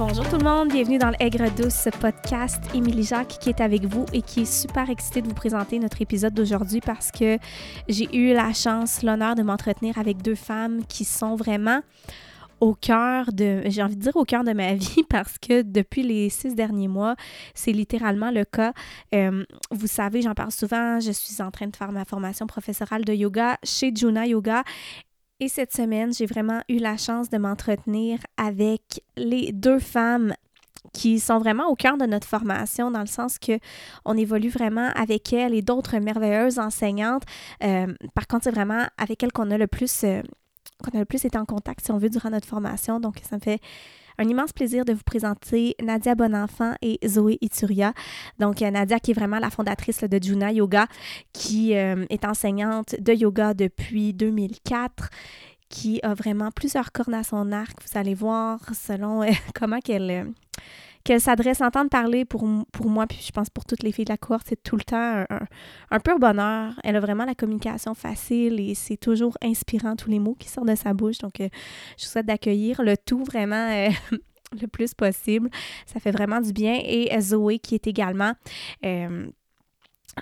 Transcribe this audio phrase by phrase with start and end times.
[0.00, 2.64] Bonjour tout le monde, bienvenue dans l'Aigre Douce podcast.
[2.74, 6.00] Émilie Jacques qui est avec vous et qui est super excitée de vous présenter notre
[6.00, 7.36] épisode d'aujourd'hui parce que
[7.86, 11.82] j'ai eu la chance, l'honneur de m'entretenir avec deux femmes qui sont vraiment
[12.60, 16.02] au cœur de, j'ai envie de dire au cœur de ma vie parce que depuis
[16.02, 17.14] les six derniers mois,
[17.54, 18.72] c'est littéralement le cas.
[19.14, 23.04] Euh, vous savez, j'en parle souvent, je suis en train de faire ma formation professorale
[23.04, 24.64] de yoga chez Juna Yoga
[25.40, 30.34] et cette semaine, j'ai vraiment eu la chance de m'entretenir avec les deux femmes
[30.92, 33.58] qui sont vraiment au cœur de notre formation dans le sens que
[34.04, 37.22] on évolue vraiment avec elles et d'autres merveilleuses enseignantes.
[37.62, 40.22] Euh, par contre, c'est vraiment avec elles qu'on a le plus euh,
[40.82, 43.00] qu'on a le plus été en contact, si on veut, durant notre formation.
[43.00, 43.60] Donc, ça me fait
[44.20, 47.94] un immense plaisir de vous présenter Nadia Bonenfant et Zoé Ituria.
[48.38, 50.86] Donc, euh, Nadia qui est vraiment la fondatrice de Juna Yoga,
[51.32, 55.08] qui euh, est enseignante de yoga depuis 2004
[55.70, 57.78] qui a vraiment plusieurs cornes à son arc.
[57.80, 60.30] Vous allez voir selon euh, comment qu'elle
[61.10, 64.16] qu'elle s'adresse, entendre parler pour, moi, puis je pense pour toutes les filles de la
[64.16, 65.40] cohorte, c'est tout le temps un,
[65.90, 66.72] un, pur bonheur.
[66.84, 70.68] Elle a vraiment la communication facile et c'est toujours inspirant tous les mots qui sortent
[70.68, 71.18] de sa bouche.
[71.18, 71.48] Donc, euh,
[71.98, 73.88] je vous souhaite d'accueillir le tout vraiment euh,
[74.62, 75.50] le plus possible.
[75.84, 76.80] Ça fait vraiment du bien.
[76.80, 78.34] Et Zoé, qui est également
[78.84, 79.26] euh,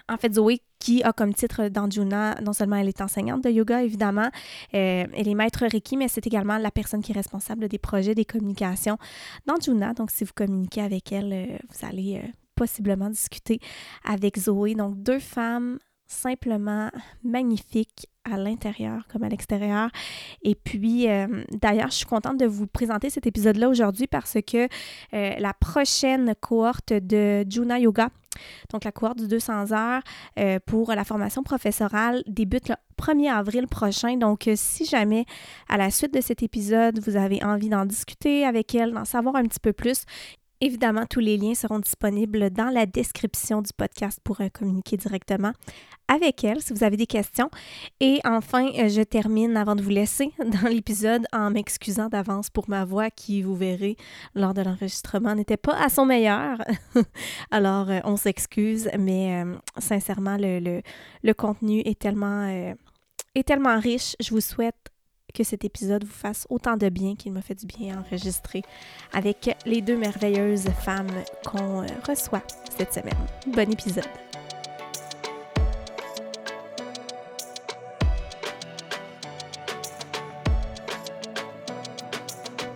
[0.08, 3.50] en fait, Zoé, qui a comme titre dans Juna, non seulement elle est enseignante de
[3.50, 4.30] yoga, évidemment,
[4.74, 8.14] euh, elle est maître Reiki, mais c'est également la personne qui est responsable des projets,
[8.14, 8.98] des communications
[9.46, 9.94] dans Juna.
[9.94, 13.60] Donc, si vous communiquez avec elle, euh, vous allez euh, possiblement discuter
[14.04, 14.74] avec Zoé.
[14.74, 15.78] Donc, deux femmes
[16.08, 16.90] simplement
[17.22, 19.90] magnifiques à l'intérieur comme à l'extérieur.
[20.42, 21.06] Et puis,
[21.52, 24.68] d'ailleurs, je suis contente de vous présenter cet épisode-là aujourd'hui parce que
[25.12, 28.10] la prochaine cohorte de Juna Yoga
[28.72, 30.02] donc, la cohorte du 200 heures
[30.38, 34.16] euh, pour la formation professorale débute le 1er avril prochain.
[34.16, 35.24] Donc, euh, si jamais,
[35.68, 39.36] à la suite de cet épisode, vous avez envie d'en discuter avec elle, d'en savoir
[39.36, 40.04] un petit peu plus,
[40.60, 45.52] Évidemment, tous les liens seront disponibles dans la description du podcast pour euh, communiquer directement
[46.08, 47.48] avec elle si vous avez des questions.
[48.00, 52.68] Et enfin, euh, je termine avant de vous laisser dans l'épisode en m'excusant d'avance pour
[52.68, 53.96] ma voix qui, vous verrez,
[54.34, 56.58] lors de l'enregistrement n'était pas à son meilleur.
[57.52, 59.44] Alors, euh, on s'excuse, mais
[59.78, 64.16] sincèrement, le, contenu est tellement riche.
[64.18, 64.90] Je vous souhaite
[65.34, 68.62] que cet épisode vous fasse autant de bien qu'il m'a fait du bien enregistrer
[69.12, 71.10] avec les deux merveilleuses femmes
[71.44, 72.42] qu'on reçoit
[72.76, 73.18] cette semaine.
[73.46, 74.27] Bon épisode.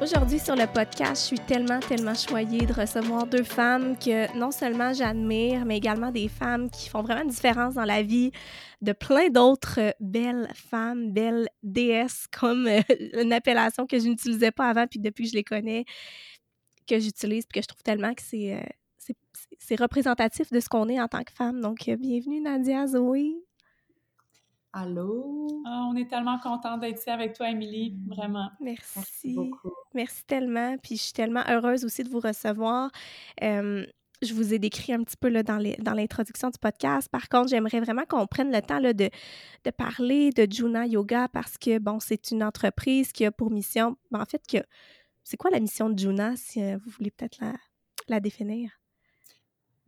[0.02, 4.50] Aujourd'hui sur le podcast, je suis tellement, tellement choyée de recevoir deux femmes que non
[4.50, 8.32] seulement j'admire, mais également des femmes qui font vraiment une différence dans la vie
[8.80, 12.80] de plein d'autres belles femmes, belles déesses, comme euh,
[13.22, 15.84] une appellation que je n'utilisais pas avant, puis depuis je les connais,
[16.88, 21.00] que j'utilise, puis que je trouve tellement que c'est, euh, représentatif de ce qu'on est
[21.00, 21.60] en tant que femme.
[21.60, 23.36] Donc, euh, bienvenue Nadia, Zoé.
[24.72, 25.62] Allô?
[25.66, 28.50] Ah, on est tellement contente d'être ici avec toi, Émilie, vraiment.
[28.58, 28.92] Merci.
[28.96, 29.72] Merci beaucoup.
[29.94, 30.76] Merci tellement.
[30.78, 32.90] Puis je suis tellement heureuse aussi de vous recevoir.
[33.40, 37.08] je vous ai décrit un petit peu là, dans l'introduction du podcast.
[37.10, 39.10] Par contre, j'aimerais vraiment qu'on prenne le temps là, de,
[39.64, 43.96] de, parler de Juna Yoga parce que, bon, c'est une entreprise qui a pour mission,
[44.10, 44.58] ben, en fait, que
[45.22, 47.54] c'est quoi la mission de Juna, si euh, vous voulez peut-être la,
[48.08, 48.70] la définir?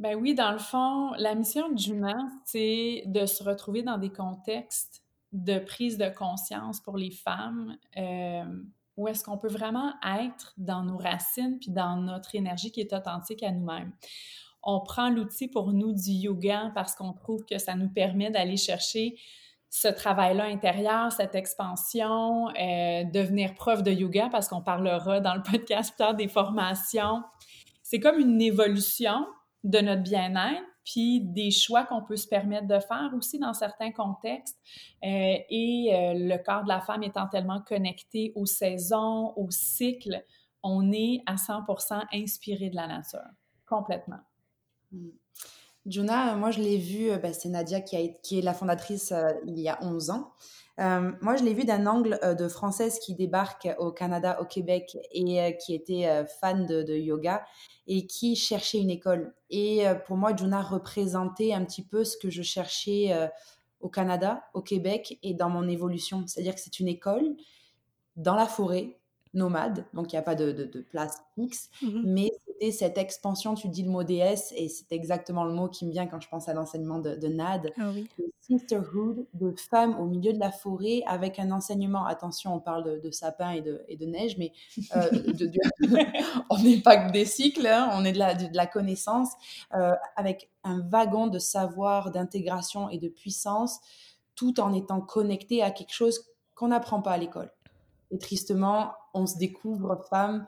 [0.01, 4.11] Ben oui, dans le fond, la mission de Juna, c'est de se retrouver dans des
[4.11, 8.45] contextes de prise de conscience pour les femmes euh,
[8.97, 12.93] où est-ce qu'on peut vraiment être dans nos racines puis dans notre énergie qui est
[12.93, 13.93] authentique à nous-mêmes.
[14.63, 18.57] On prend l'outil pour nous du yoga parce qu'on trouve que ça nous permet d'aller
[18.57, 19.17] chercher
[19.69, 25.43] ce travail-là intérieur, cette expansion, euh, devenir prof de yoga parce qu'on parlera dans le
[25.51, 27.23] podcast plus tard des formations.
[27.83, 29.27] C'est comme une évolution
[29.65, 33.91] de notre bien-être, puis des choix qu'on peut se permettre de faire aussi dans certains
[33.91, 34.59] contextes.
[35.03, 40.23] Euh, et euh, le corps de la femme étant tellement connecté aux saisons, aux cycles,
[40.63, 43.25] on est à 100% inspiré de la nature,
[43.67, 44.21] complètement.
[44.93, 45.11] Hmm.
[45.87, 49.13] Juna, moi je l'ai vu, euh, ben, c'est Nadia qui, est la fondatrice
[49.47, 50.33] il y a 11 ans.
[50.79, 55.57] Moi, je l'ai vu d'un angle de française qui débarque au Canada, au Québec, et
[55.59, 57.45] qui était fan de, de, yoga
[57.87, 59.35] et qui cherchait une école.
[59.51, 63.29] Et euh, pour moi, Juna représentait un petit peu ce que je cherchais euh,
[63.81, 66.25] au Canada, au Québec et dans mon évolution.
[66.27, 67.37] C'est-à-dire que c'est une école
[68.17, 68.99] dans la forêt,
[69.35, 73.55] nomade, donc il n'y a pas de, de, place fixe, mmh mais côté, cette expansion,
[73.55, 76.29] tu dis le mot déesse, et c'est exactement le mot qui me vient quand je
[76.29, 77.73] pense à l'enseignement de, de Nad.
[77.79, 78.09] Ah oui.
[78.41, 82.05] Sisterhood de femmes au milieu de la forêt avec un enseignement.
[82.05, 84.53] Attention, on parle de, sapin et de, et de neige, mais
[84.97, 85.11] euh,
[86.51, 89.31] on n'est pas que des cycles, hein, on est de la, de, la connaissance,
[89.75, 93.81] euh, avec un wagon de savoir, d'intégration et de puissance,
[94.35, 97.51] tout en étant connecté à quelque chose qu'on n'apprend pas à l'école.
[98.11, 100.47] Et tristement, on se découvre femme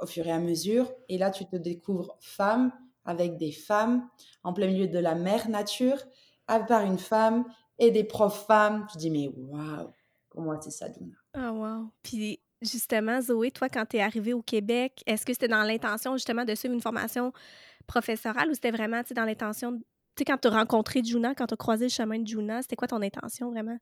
[0.00, 0.92] au fur et à mesure.
[1.08, 2.72] Et là, tu te découvres femme
[3.04, 4.08] avec des femmes
[4.44, 5.98] en plein milieu de la mère nature,
[6.46, 7.44] à part une femme
[7.78, 8.86] et des profs femmes.
[8.92, 9.92] Tu dis, mais waouh,
[10.30, 11.16] pour moi, c'est ça, Duna.
[11.34, 11.90] Ah, wow.
[12.02, 16.14] Puis justement, Zoé, toi, quand tu es arrivée au Québec, est-ce que c'était dans l'intention
[16.14, 17.32] justement de suivre une formation
[17.86, 19.84] professorale ou c'était vraiment dans l'intention, tu
[20.18, 22.76] sais, quand tu as rencontré Juna, quand tu as croisé le chemin de Juna, c'était
[22.76, 23.78] quoi ton intention vraiment?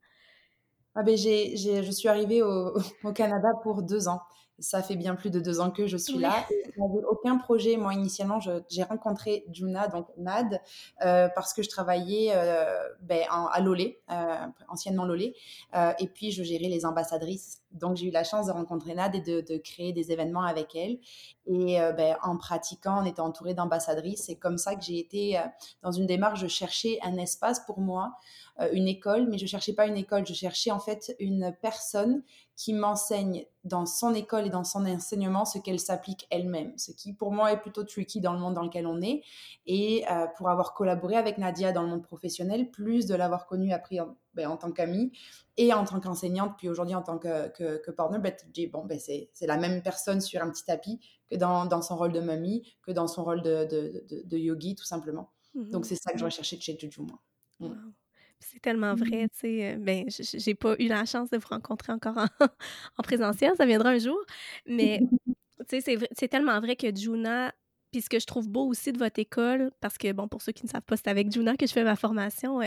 [0.95, 4.21] Ah ben j'ai, je suis arrivée au, au, Canada pour deux ans.
[4.61, 6.47] Ça fait bien plus de deux ans que je suis là.
[6.49, 7.77] je n'avais aucun projet.
[7.77, 10.61] Moi, initialement, j'ai rencontré Juna, donc Nad,
[11.05, 12.65] euh, parce que je travaillais euh,
[13.03, 15.35] ben, à Lolé, euh, anciennement Lolé,
[15.75, 17.64] euh, et puis je gérais les ambassadrices.
[17.75, 20.99] Donc, j'ai eu la chance de rencontrer Nad et de, créer des événements avec elle.
[21.47, 25.39] Et euh, ben, en pratiquant, en étant entourée d'ambassadrices, c'est comme ça que j'ai été
[25.39, 25.43] euh,
[25.83, 26.41] dans une démarche.
[26.41, 28.15] Je cherchais un espace pour moi
[28.61, 32.23] euh, une école, mais je cherchais pas une école, je cherchais en fait une personne
[32.57, 37.13] qui m'enseigne dans son école et dans son enseignement ce qu'elle s'applique elle-même, ce qui
[37.13, 39.23] pour moi est plutôt tricky dans le monde dans lequel on est.
[39.67, 40.05] Et
[40.37, 43.99] pour avoir collaboré avec Nadia dans le monde professionnel, plus de l'avoir connue après
[44.35, 45.13] ben, en tant qu'amie
[45.57, 48.85] et en tant qu'enseignante, puis aujourd'hui en tant que, que, que partner, ben, dis, bon,
[48.85, 51.01] ben, c'est la même personne sur un petit tapis
[51.31, 54.39] que dans, dans, son rôle de mamie, que dans son rôle de, de, de, de
[54.39, 55.31] yogi, tout simplement.
[55.55, 55.71] Mm -hmm.
[55.71, 57.19] Donc c'est ça que je recherchais de chez Juju, moi.
[57.61, 57.67] Mm.
[57.67, 57.93] Wow.
[58.41, 59.77] C'est tellement vrai, tu sais.
[59.77, 62.27] Ben, j'ai pas eu la chance de vous rencontrer encore en,
[62.99, 64.21] en présentiel, ça viendra un jour.
[64.67, 65.01] Mais,
[65.69, 67.55] tu sais, c'est tellement vrai que Juna,
[67.95, 70.51] puis ce que je trouve beau aussi de votre école, parce que, bon, pour ceux
[70.51, 72.67] qui ne savent pas, c'est avec Juna que je fais ma formation euh,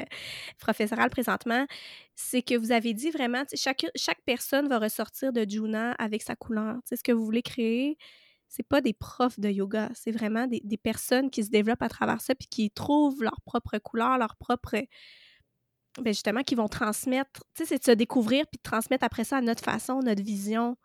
[0.58, 1.68] professorale présentement,
[2.16, 6.38] c'est que vous avez dit vraiment, chaque, chaque personne va ressortir de Juna avec sa
[6.38, 6.78] couleur.
[6.86, 7.98] Sais, ce que vous voulez créer,
[8.48, 11.90] c'est pas des profs de yoga, c'est vraiment des, des, personnes qui se développent à
[11.90, 14.78] travers ça, puis qui trouvent leur propre couleur, leur propre
[15.98, 19.26] ben justement, qui vont transmettre, tu sais, c'est de se découvrir puis de transmettre après
[19.26, 20.78] ça à notre façon, notre vision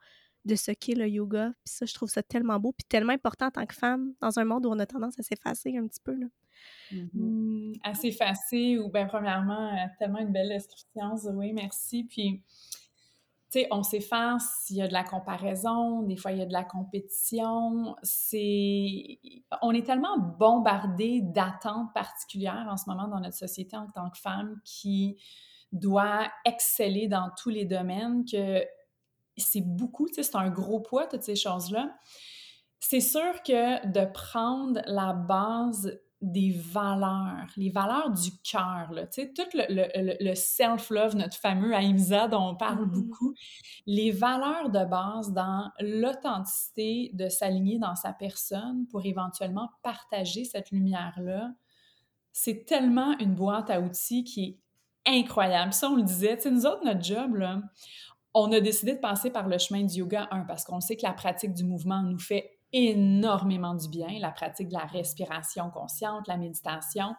[0.45, 1.53] de ce qu'est le yoga.
[1.65, 4.39] Puis ça, je trouve ça tellement beau puis tellement important en tant que femme dans
[4.39, 6.15] un monde où on a tendance à s'effacer un petit peu.
[6.15, 6.27] Là.
[6.91, 7.09] Mm -hmm.
[7.15, 12.05] mmh, à s'effacer ou, bien, premièrement, tellement une belle description, oui, merci.
[12.05, 12.43] Puis,
[13.53, 16.47] tu sais, on s'efface, il y a de la comparaison, des fois il y a
[16.47, 17.97] de la compétition.
[18.03, 19.19] C'est,
[19.61, 24.19] on est tellement bombardé d'attentes particulières en ce moment dans notre société en tant que
[24.19, 25.19] femme qui
[25.71, 28.65] doit exceller dans tous les domaines que
[29.37, 31.95] c'est beaucoup, tu sais, c'est un gros poids toutes ces choses-là.
[32.81, 39.33] C'est sûr que de prendre la base des valeurs, les valeurs du cœur, tu sais,
[39.33, 42.93] tout le, le, le self-love, notre fameux Aïmsa dont on parle mm -hmm.
[42.93, 43.35] beaucoup,
[43.87, 50.71] les valeurs de base dans l'authenticité de s'aligner dans sa personne pour éventuellement partager cette
[50.71, 51.53] lumière-là,
[52.33, 54.59] c'est tellement une boîte à outils qui est
[55.07, 55.73] incroyable.
[55.73, 57.61] Ça, on le disait, tu sais, nous autres, notre job, là,
[58.35, 61.03] on a décidé de passer par le chemin du yoga, un, parce qu'on sait que
[61.03, 66.27] la pratique du mouvement nous fait énormément du bien, la pratique de la respiration consciente,
[66.27, 67.15] la méditation,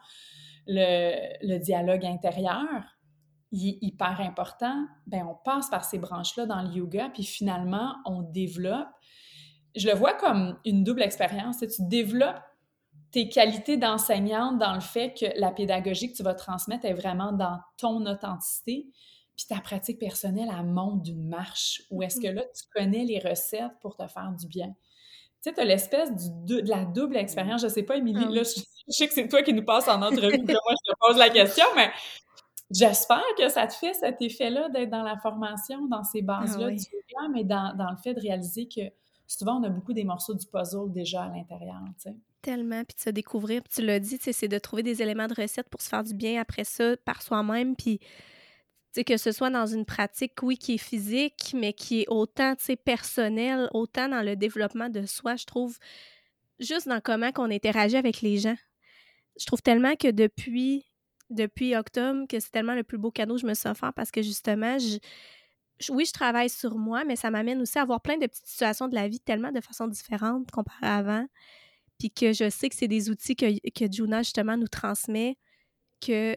[0.65, 2.83] le, dialogue intérieur,
[3.51, 4.87] il est hyper important.
[5.05, 8.87] Ben, on passe par ces branches-là dans le yoga, puis finalement, on développe.
[9.75, 11.59] Je le vois comme une double expérience.
[11.59, 12.41] Tu développes
[13.11, 17.31] tes qualités d'enseignante dans le fait que la pédagogie que tu vas transmettre est vraiment
[17.31, 18.87] dans ton authenticité,
[19.35, 21.81] puis ta pratique personnelle, elle monte d'une marche.
[21.89, 24.67] Ou est-ce que là, tu connais les recettes pour te faire du bien?
[24.67, 26.11] Tu sais, tu as l'espèce
[26.45, 27.61] de la double expérience.
[27.61, 30.01] Je sais pas, Émilie, là, je, je, sais que c'est toi qui nous passes en
[30.01, 31.91] entrevue, que moi, je te pose la question, mais
[32.71, 36.71] j'espère que ça te fait cet effet-là d'être dans la formation, dans ces bases-là ah
[36.71, 36.77] oui.
[36.77, 38.81] du yoga, mais dans, dans, le fait de réaliser que
[39.27, 42.15] souvent, on a beaucoup des morceaux du puzzle déjà à l'intérieur, tu sais.
[42.41, 43.63] Tellement, puis de se découvrir.
[43.63, 46.13] Puis tu l'as dit, c'est de trouver des éléments de recette pour se faire du
[46.13, 48.01] bien après ça, par soi-même, puis
[48.93, 52.55] sais, que ce soit dans une pratique, oui, qui est physique, mais qui est autant,
[52.83, 55.77] personnelle, autant dans le développement de soi, je trouve,
[56.59, 58.55] juste dans comment qu'on interagit avec les gens.
[59.39, 60.85] Je trouve tellement que depuis,
[61.29, 64.11] depuis octobre, que c'est tellement le plus beau cadeau que je me suis offert parce
[64.11, 64.77] que justement,
[65.89, 68.87] oui, je travaille sur moi, mais ça m'amène aussi à avoir plein de petites situations
[68.87, 71.25] de la vie tellement de façon différente comparé à avant.
[71.99, 75.37] Puis que je sais que c'est des outils que, que Juna, justement, nous transmet
[76.01, 76.35] que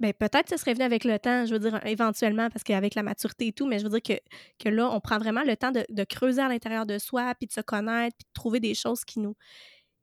[0.00, 2.94] ben peut-être que ça serait venu avec le temps, je veux dire, éventuellement, parce qu'avec
[2.94, 4.20] la maturité et tout, mais je veux dire que,
[4.58, 7.46] que là, on prend vraiment le temps de, de creuser à l'intérieur de soi, puis
[7.46, 9.36] de se connaître, puis de trouver des choses qui nous,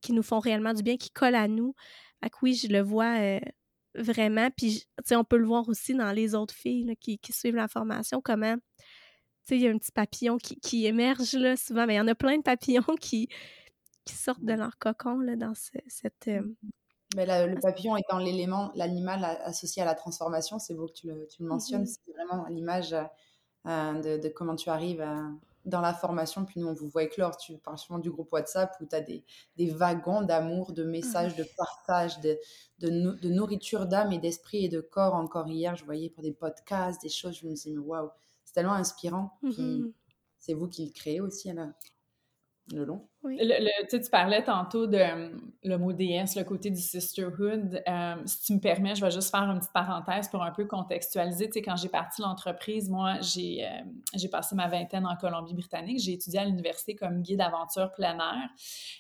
[0.02, 1.74] qui nous font réellement du bien, qui collent à nous.
[2.24, 3.40] Fait que oui, je le vois euh,
[3.96, 4.50] vraiment.
[4.56, 7.56] Puis, tu sais, on peut le voir aussi dans les autres filles qui, qui, suivent
[7.56, 8.62] la formation, comment, tu
[9.46, 12.02] sais, il y a un petit papillon qui, qui émerge, là, souvent, mais il y
[12.02, 13.30] en a plein de papillons qui,
[14.06, 16.28] qui sortent de leur cocon, là, dans cette...
[16.28, 16.44] Euh,
[17.16, 21.28] mais le papillon étant l'élément, l'animal associé à la transformation, c'est beau que tu le,
[21.28, 25.06] tu le mentionnes, mmh c'est vraiment l'image euh, de, comment tu arrives
[25.66, 26.46] dans la formation.
[26.46, 29.02] Puis nous, on vous voit éclore, tu parles souvent du groupe WhatsApp où tu as
[29.02, 29.24] des,
[29.56, 32.38] des, wagons d'amour, de messages, de partage, de,
[32.80, 35.16] de, nourriture d'âme et d'esprit et de corps.
[35.16, 38.10] Encore hier, je voyais pour des podcasts, des choses, je me disais, mais waouh,
[38.44, 39.38] c'est tellement inspirant.
[39.42, 39.88] Mmh
[40.40, 41.74] c'est vous qui le créez aussi, là
[42.74, 43.08] le long.
[43.24, 45.00] Le, tu parlais tantôt de
[45.64, 47.82] le mot DS, le côté du sisterhood.
[47.88, 50.66] Euh, si tu me permets, je vais juste faire une petite parenthèse pour un peu
[50.66, 51.48] contextualiser.
[51.48, 53.70] Tu sais, quand j'ai parti l'entreprise, moi, j'ai euh,
[54.16, 56.00] j'ai passé ma vingtaine en Colombie-Britannique.
[56.00, 58.50] J'ai étudié à l'université comme guide aventure plein air.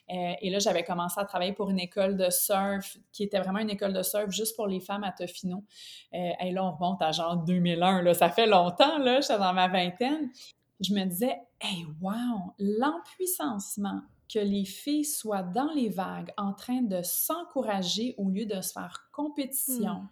[0.09, 3.59] Euh, et là, j'avais commencé à travailler pour une école de surf qui était vraiment
[3.59, 5.63] une école de surf juste pour les femmes à Tofino.
[6.11, 8.01] et là, on remonte à genre 2001.
[8.01, 10.31] Là, ça fait longtemps, là, j'étais dans ma vingtaine
[10.79, 16.81] je me disais, hey, wow, l'empuissancement que les filles soient dans les vagues en train
[16.81, 20.09] de s'encourager au lieu de se faire compétition, hmm.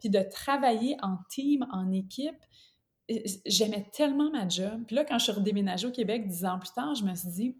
[0.00, 2.42] puis de travailler en team, en équipe.
[3.46, 4.84] J'aimais tellement ma job.
[4.86, 7.28] Puis là, quand je suis redéménagée au Québec dix ans plus tard, je me suis
[7.28, 7.56] dit,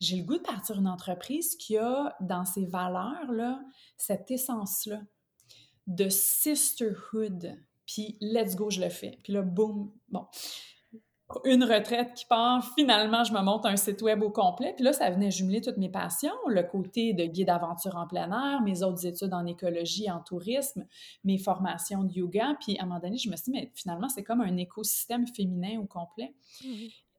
[0.00, 3.60] j'ai le goût de partir une entreprise qui a dans ses valeurs-là
[3.96, 5.02] cette essence-là
[5.86, 7.58] de sisterhood.
[7.86, 9.18] Puis let's go, je le fais.
[9.22, 10.26] Puis là, boum, bon
[11.44, 14.72] une retraite qui part, finalement, je me monte un site web au complet.
[14.74, 18.30] Puis là, ça venait jumeler toutes mes passions, le côté de guide aventure en plein
[18.30, 20.86] air, mes autres études en écologie, en tourisme,
[21.24, 22.56] mes formations de yoga.
[22.60, 25.26] Puis à un moment donné, je me suis dit, mais finalement, c'est comme un écosystème
[25.26, 26.34] féminin au complet.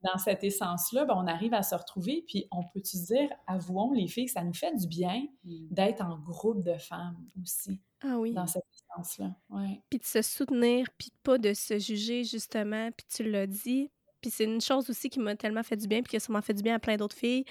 [0.02, 3.92] Dans cette essence-là, ben, on arrive à se retrouver, puis on peut se dire, avouons
[3.92, 5.68] les filles, que ça nous fait du bien mm.
[5.72, 7.82] d'être en groupe de femmes aussi.
[8.02, 8.34] Ah oui.
[8.34, 9.36] Dans cette essence-là.
[9.50, 9.84] Ouais.
[9.90, 12.90] Puis de se soutenir, puis pas de se juger, justement.
[12.96, 16.02] Puis tu l'as dit, puis c'est une chose aussi qui m'a tellement fait du bien,
[16.02, 17.46] puis qui a fait du bien à plein d'autres filles.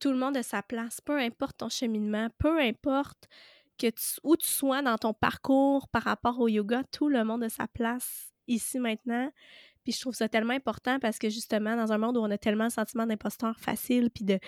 [0.00, 3.28] Tout le monde a sa place, peu importe ton cheminement, peu importe
[4.22, 7.66] où tu sois dans ton parcours par rapport au yoga, tout le monde a sa
[7.68, 9.30] place ici maintenant.
[9.84, 12.38] Puis je trouve ça tellement important parce que justement, dans un monde où on a
[12.38, 14.38] tellement le sentiment d'imposteur facile, puis de,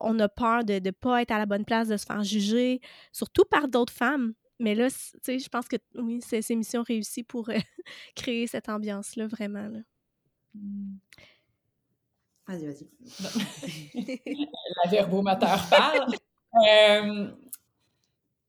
[0.00, 2.80] on a peur de ne pas être à la bonne place, de se faire juger,
[3.12, 4.34] surtout par d'autres femmes.
[4.60, 7.58] Mais là, tu sais, je pense que oui, c'est une mission réussie pour euh,
[8.16, 9.68] créer cette ambiance-là, vraiment.
[9.68, 9.80] Là.
[10.54, 10.96] Mmh.
[12.46, 12.88] Vas-y, vas-y.
[14.84, 16.14] La verbomoteur parle.
[16.68, 17.30] euh,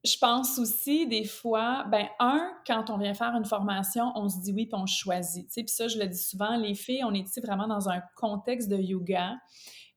[0.03, 4.39] je pense aussi des fois, ben un, quand on vient faire une formation, on se
[4.39, 5.49] dit oui puis on choisit.
[5.49, 8.69] Puis ça, je le dis souvent, les filles, on est ici vraiment dans un contexte
[8.69, 9.35] de yoga.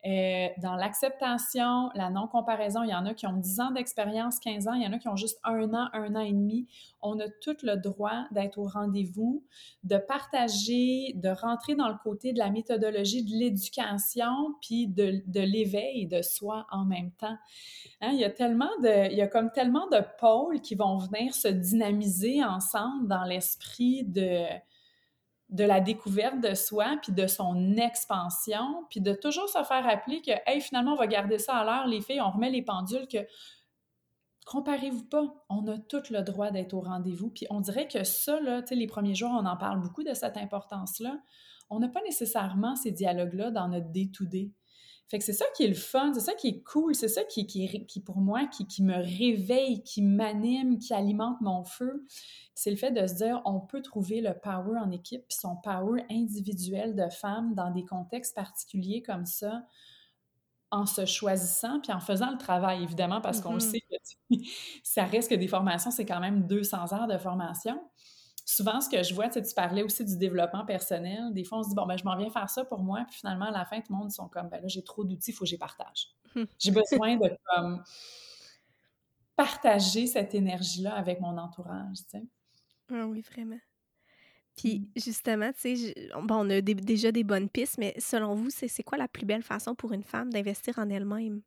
[0.06, 4.68] Euh, dans l'acceptation, la non-comparaison, il y en a qui ont 10 ans d'expérience, 15
[4.68, 6.68] ans, il y en a qui ont juste un an, un an et demi.
[7.02, 9.44] On a tout le droit d'être au rendez-vous,
[9.82, 15.40] de partager, de rentrer dans le côté de la méthodologie de l'éducation, puis de, de
[15.40, 17.36] l'éveil de soi en même temps.
[18.00, 20.98] Hein, il y a tellement de, il y a comme tellement de pôles qui vont
[20.98, 24.44] venir se dynamiser ensemble dans l'esprit de
[25.48, 30.20] de la découverte de soi, puis de son expansion, puis de toujours se faire rappeler
[30.20, 33.06] que, hey, finalement, on va garder ça à l'heure, les filles, on remet les pendules,
[33.10, 33.18] que
[34.44, 37.30] comparez-vous pas, on a tout le droit d'être au rendez-vous.
[37.30, 40.36] Puis on dirait que ça, là, les premiers jours, on en parle beaucoup de cette
[40.36, 41.18] importance-là.
[41.70, 44.52] On n'a pas nécessairement ces dialogues-là dans notre day-to-day.
[45.08, 47.24] Fait que c'est ça qui est le fun, c'est ça qui est cool, c'est ça
[47.24, 52.04] qui, qui, qui, pour moi, qui, qui me réveille, qui m'anime, qui alimente mon feu.
[52.54, 55.56] C'est le fait de se dire, on peut trouver le power en équipe, puis son
[55.56, 59.62] power individuel de femme dans des contextes particuliers comme ça,
[60.70, 63.60] en se choisissant, puis en faisant le travail, évidemment, parce qu'on mm-hmm.
[63.60, 64.36] sait que
[64.82, 67.80] ça reste que des formations, c'est quand même 200 heures de formation
[68.48, 71.34] souvent, ce que je vois, tu parlais aussi du développement personnel.
[71.34, 73.04] Des fois, on se dit, bon, ben, je m'en viens faire ça pour moi.
[73.06, 75.32] Puis finalement, à la fin, tout le monde, sont comme, ben là, j'ai trop d'outils,
[75.32, 76.14] il faut que j'y partage.
[76.34, 76.46] Hum.
[76.58, 77.82] j'ai besoin de comme,
[79.36, 82.22] partager cette énergie-là avec mon entourage, tu sais.
[82.90, 83.58] Ah oui, vraiment.
[84.56, 84.86] Puis mmh.
[84.96, 88.96] justement, tu sais, bon, on a déjà des bonnes pistes, mais selon vous, c'est quoi
[88.96, 91.42] la plus belle façon pour une femme d'investir en elle-même?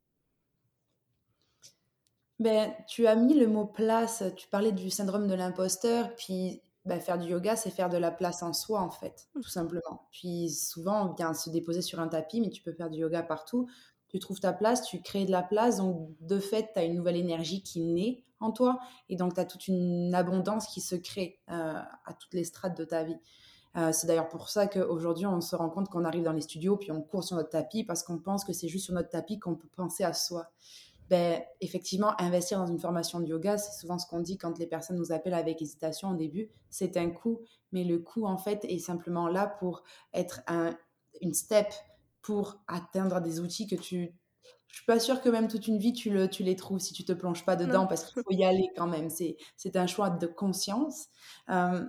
[2.39, 6.99] Ben, tu as mis le mot place, tu parlais du syndrome de l'imposteur, puis bah,
[6.99, 9.41] faire du yoga, c'est faire de la place en soi, en fait, mmh.
[9.41, 10.07] tout simplement.
[10.11, 13.21] Puis souvent, on vient se déposer sur un tapis, mais tu peux faire du yoga
[13.23, 13.67] partout.
[14.07, 16.95] Tu trouves ta place, tu crées de la place, donc de fait, tu as une
[16.95, 18.79] nouvelle énergie qui naît en toi.
[19.09, 22.77] Et donc, tu as toute une abondance qui se crée euh, à toutes les strates
[22.77, 23.17] de ta vie.
[23.77, 26.75] Euh, c'est d'ailleurs pour ça qu'aujourd'hui, on se rend compte qu'on arrive dans les studios,
[26.75, 29.39] puis on court sur notre tapis parce qu'on pense que c'est juste sur notre tapis
[29.39, 30.51] qu'on peut penser à soi.
[31.11, 34.65] Ben, effectivement, investir dans une formation de yoga, c'est souvent ce qu'on dit quand les
[34.65, 36.49] personnes nous appellent avec hésitation au début.
[36.69, 37.41] C'est un coût,
[37.73, 40.73] mais le coût, en fait, est simplement là pour être un,
[41.19, 41.67] une step
[42.21, 44.15] pour atteindre des outils que tu...
[44.69, 46.93] Je suis pas sûre que même toute une vie, tu, le, tu les trouves si
[46.93, 49.09] tu te plonges pas dedans, parce qu'il faut y aller quand même.
[49.09, 51.07] C'est un choix de conscience.
[51.49, 51.83] Euh,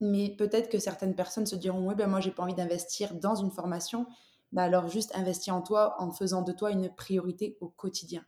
[0.00, 3.34] mais peut-être que certaines personnes se diront, oui, ben moi, j'ai pas envie d'investir dans
[3.34, 4.06] une formation.
[4.52, 8.24] Ben alors, juste investir en toi en faisant de toi une priorité au quotidien.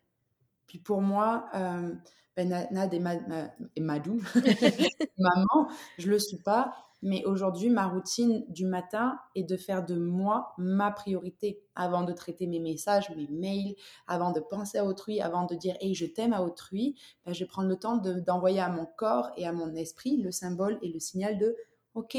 [0.69, 1.95] Puis pour moi, euh,
[2.37, 4.21] ben Nad et, Madou,
[5.19, 6.73] maman, je le suis pas.
[7.01, 12.13] Mais aujourd'hui, ma routine du matin est de faire de moi ma priorité avant de
[12.13, 13.77] traiter mes messages, mes mails,
[14.09, 16.97] avant de penser à autrui, avant de dire hey, je t'aime à autrui.
[17.25, 20.33] Ben, je vais prendre le temps d'envoyer à mon corps et à mon esprit le
[20.33, 21.57] symbole et le signal de
[21.95, 22.19] ok,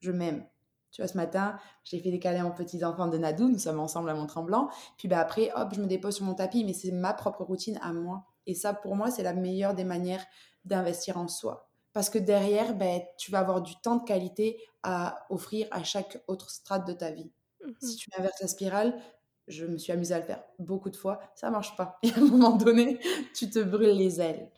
[0.00, 0.44] je m'aime.
[0.92, 4.10] Tu vois, ce matin, j'ai fait des câlins aux petits-enfants de Nadou, nous sommes ensemble
[4.10, 4.68] à Mont-Tremblant.
[4.96, 7.78] Puis bah, après, hop, je me dépose sur mon tapis, mais c'est ma propre routine
[7.82, 8.24] à moi.
[8.46, 10.24] Et ça, pour moi, c'est la meilleure des manières
[10.64, 11.70] d'investir en soi.
[11.92, 16.22] Parce que derrière, ben, tu vas avoir du temps de qualité à offrir à chaque
[16.28, 17.30] autre strate de ta vie.
[17.64, 19.00] Mmh si tu inverses la spirale,
[19.48, 21.98] je me suis amusée à le faire beaucoup de fois, ça marche pas.
[22.02, 22.98] Et à un moment donné,
[23.34, 24.50] tu te brûles les ailes.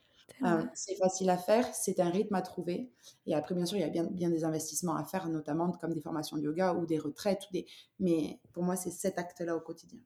[0.44, 2.90] Euh, c'est facile à faire, c'est un rythme à trouver.
[3.26, 5.92] Et après, bien sûr, il y a bien, bien des investissements à faire, notamment comme
[5.92, 7.46] des formations de yoga ou des retraites.
[7.50, 7.66] Ou des...
[8.00, 10.00] Mais pour moi, c'est cet acte-là au quotidien.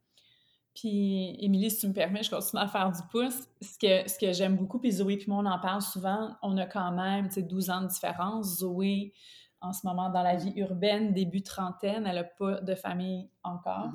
[0.74, 3.48] Puis, Émilie, si tu me permets, je continue à faire du pouce.
[3.62, 6.56] Ce que, ce que j'aime beaucoup, puis Zoé puis moi, on en parle souvent, on
[6.58, 8.58] a quand même 12 ans de différence.
[8.58, 9.14] Zoé,
[9.62, 13.90] en ce moment, dans la vie urbaine, début trentaine, elle n'a pas de famille encore.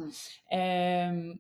[0.52, 1.30] Mm-hmm.
[1.30, 1.34] euh,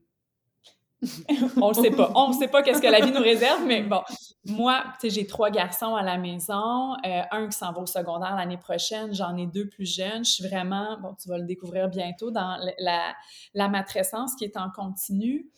[1.61, 2.11] on ne sait pas.
[2.15, 4.01] On ne sait pas qu'est-ce que la vie nous réserve, mais bon,
[4.45, 8.57] moi, j'ai trois garçons à la maison, euh, un qui s'en va au secondaire l'année
[8.57, 10.23] prochaine, j'en ai deux plus jeunes.
[10.23, 13.13] Je suis vraiment, bon, tu vas le découvrir bientôt, dans la,
[13.53, 15.49] la matrescence qui est en continu.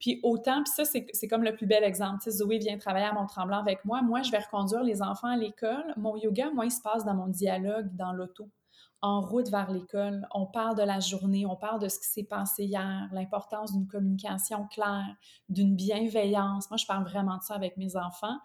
[0.00, 2.30] Puis autant, puis ça, c'est comme le plus bel exemple.
[2.30, 4.00] Zoé vient travailler à Mont-Tremblant avec moi.
[4.02, 5.92] Moi, je vais reconduire les enfants à l'école.
[5.96, 8.48] Mon yoga, moi, il se passe dans mon dialogue dans l'auto
[9.00, 12.24] en route vers l'école, on parle de la journée, on parle de ce qui s'est
[12.24, 15.14] passé hier, l'importance d'une communication claire,
[15.48, 16.68] d'une bienveillance.
[16.70, 18.38] Moi, je parle vraiment de ça avec mes enfants.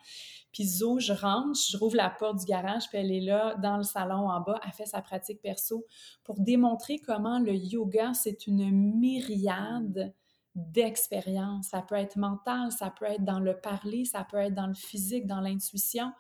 [0.52, 3.78] Puis Zo, je rentre, je rouvre la porte du garage, puis elle est là dans
[3.78, 5.86] le salon en bas, elle fait sa pratique perso
[6.24, 10.14] pour démontrer comment le yoga, c'est une myriade
[10.56, 11.70] d'expériences.
[11.70, 14.76] Ça peut être mental, ça peut être dans le parler, ça peut être dans le
[14.76, 16.12] physique, dans l'intuition.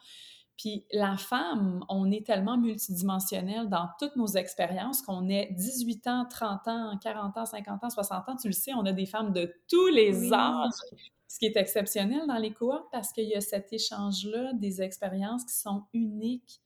[0.57, 6.25] Puis la femme, on est tellement multidimensionnel dans toutes nos expériences qu'on est 18 ans,
[6.29, 8.35] 30 ans, 40 ans, 50 ans, 60 ans.
[8.35, 10.71] Tu le sais, on a des femmes de tous les âges.
[11.27, 15.43] Ce qui est exceptionnel dans les cohortes parce qu'il y a cet échange-là des expériences
[15.45, 16.61] qui sont uniques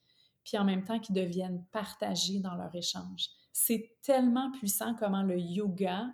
[0.48, 3.28] puis en même temps qui deviennent partagées dans leur échange.
[3.52, 6.08] C'est tellement puissant comment le yoga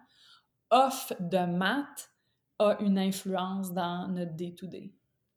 [0.72, 2.10] off de maths
[2.58, 4.92] a une influence dans notre day-to-day.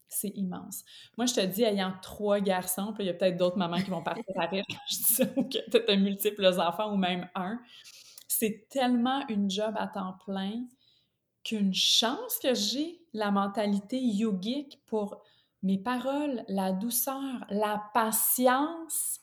[0.09, 0.85] C'est immense.
[1.16, 3.90] Moi, je te dis, ayant trois garçons, puis il y a peut-être d'autres mamans qui
[3.90, 5.49] vont partir à rire je dis ça, ou
[5.88, 7.61] as multiples enfants ou même un.
[8.29, 10.64] C'est tellement une job à temps plein
[11.45, 15.23] qu'une chance que j'ai la mentalité yogique pour
[15.62, 19.21] mes paroles, la douceur, la patience,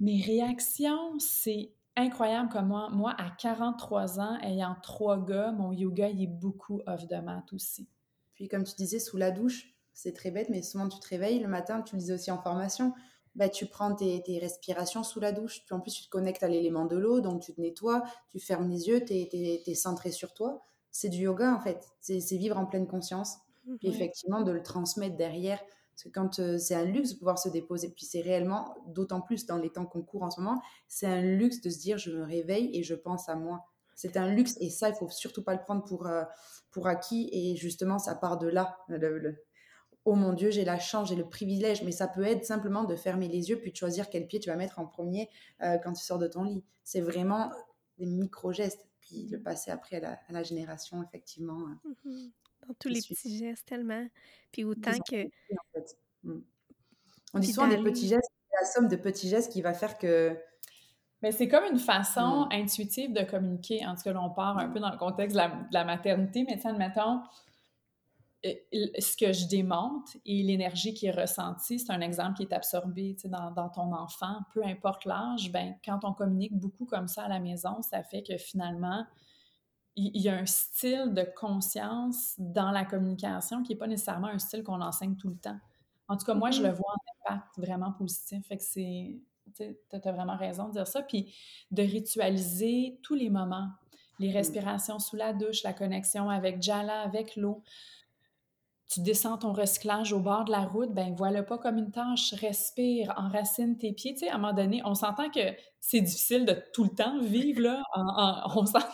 [0.00, 1.18] mes réactions.
[1.18, 2.90] C'est incroyable comme moi.
[2.90, 7.52] Moi, à 43 ans, ayant trois gars, mon yoga, il est beaucoup off de maths
[7.52, 7.88] aussi.
[8.34, 11.38] Puis comme tu disais, sous la douche, c'est très bête, mais souvent tu te réveilles
[11.38, 12.92] le matin, tu le disais aussi en formation,
[13.34, 16.48] bah, tu prends tes, respirations sous la douche, puis en plus tu te connectes à
[16.48, 20.34] l'élément de l'eau, donc tu te nettoies, tu fermes les yeux, tu es, centré sur
[20.34, 20.62] toi.
[20.90, 23.38] C'est du yoga en fait, c'est vivre en pleine conscience.
[23.78, 25.58] Puis effectivement, de le transmettre derrière,
[25.94, 29.20] parce que quand euh, c'est un luxe de pouvoir se déposer, puis c'est réellement, d'autant
[29.20, 31.98] plus dans les temps qu'on court en ce moment, c'est un luxe de se dire
[31.98, 33.64] je me réveille et je pense à moi.
[33.94, 36.24] C'est un luxe et ça, il faut surtout pas le prendre pour, euh,
[36.70, 37.28] pour acquis.
[37.32, 38.76] Et justement, ça part de là.
[40.04, 41.82] Oh mon Dieu, j'ai la chance, j'ai le privilège.
[41.82, 44.50] Mais ça peut être simplement de fermer les yeux puis de choisir quel pied tu
[44.50, 45.28] vas mettre en premier
[45.62, 46.64] euh, quand tu sors de ton lit.
[46.82, 47.50] C'est vraiment
[47.98, 48.86] des micro-gestes.
[49.00, 51.60] Puis le passer après à la, génération, effectivement.
[51.60, 52.30] Euh, mmh
[52.66, 54.06] Dans tous les petits gestes, tellement.
[54.50, 55.26] Puis autant que.
[56.22, 56.40] Mmh.
[57.34, 58.30] On dit souvent des petits gestes,
[58.60, 60.36] la somme de petits gestes qui va faire que
[61.24, 63.86] mais c'est comme une façon intuitive de communiquer.
[63.86, 66.60] En tout cas, là, on part un peu dans le contexte de la, maternité, mais
[66.66, 67.22] admettons,
[68.44, 68.52] euh,
[68.98, 73.16] ce que je démonte et l'énergie qui est ressentie, c'est un exemple qui est absorbé
[73.24, 77.28] dans, dans ton enfant, peu importe l'âge, ben, quand on communique beaucoup comme ça à
[77.28, 79.06] la maison, ça fait que finalement,
[79.96, 84.38] il y a un style de conscience dans la communication qui n'est pas nécessairement un
[84.38, 85.58] style qu'on enseigne tout le temps.
[86.06, 86.74] En tout cas, moi, je le mm-hmm.
[86.74, 88.46] vois en impact vraiment positif.
[88.46, 89.22] Fait que c'est.
[89.56, 91.02] Tu as vraiment raison de dire ça.
[91.02, 91.34] Puis
[91.70, 93.68] de ritualiser tous les moments.
[94.18, 94.34] Les mm.
[94.34, 97.62] respirations sous la douche, la connexion avec Jala, avec l'eau,
[98.88, 102.34] tu descends ton recyclage au bord de la route, ben voilà pas comme une tâche,
[102.34, 104.12] respire, enracine tes pieds.
[104.12, 105.40] Tu sais, à un moment donné, on s'entend que
[105.80, 107.82] c'est difficile de tout le temps vivre, là.
[108.54, 108.86] on s'entend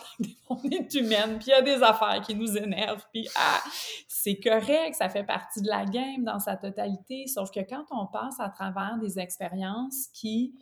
[0.47, 3.61] qu'on est humaine, puis il y a des affaires qui nous énervent, puis ah,
[4.07, 7.27] c'est correct, ça fait partie de la game dans sa totalité.
[7.27, 10.53] Sauf que quand on passe à travers des expériences qui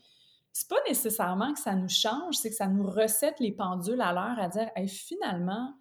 [0.52, 4.12] c'est pas nécessairement que ça nous change, c'est que ça nous recette les pendules à
[4.12, 5.74] l'heure à dire finalement,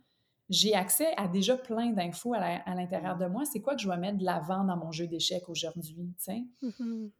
[0.48, 3.44] j'ai accès à déjà plein d'infos à l'intérieur de moi.
[3.44, 6.14] C'est quoi que je vais mettre de l'avant dans mon jeu d'échecs aujourd'hui?
[6.62, 7.10] Mm-hmm.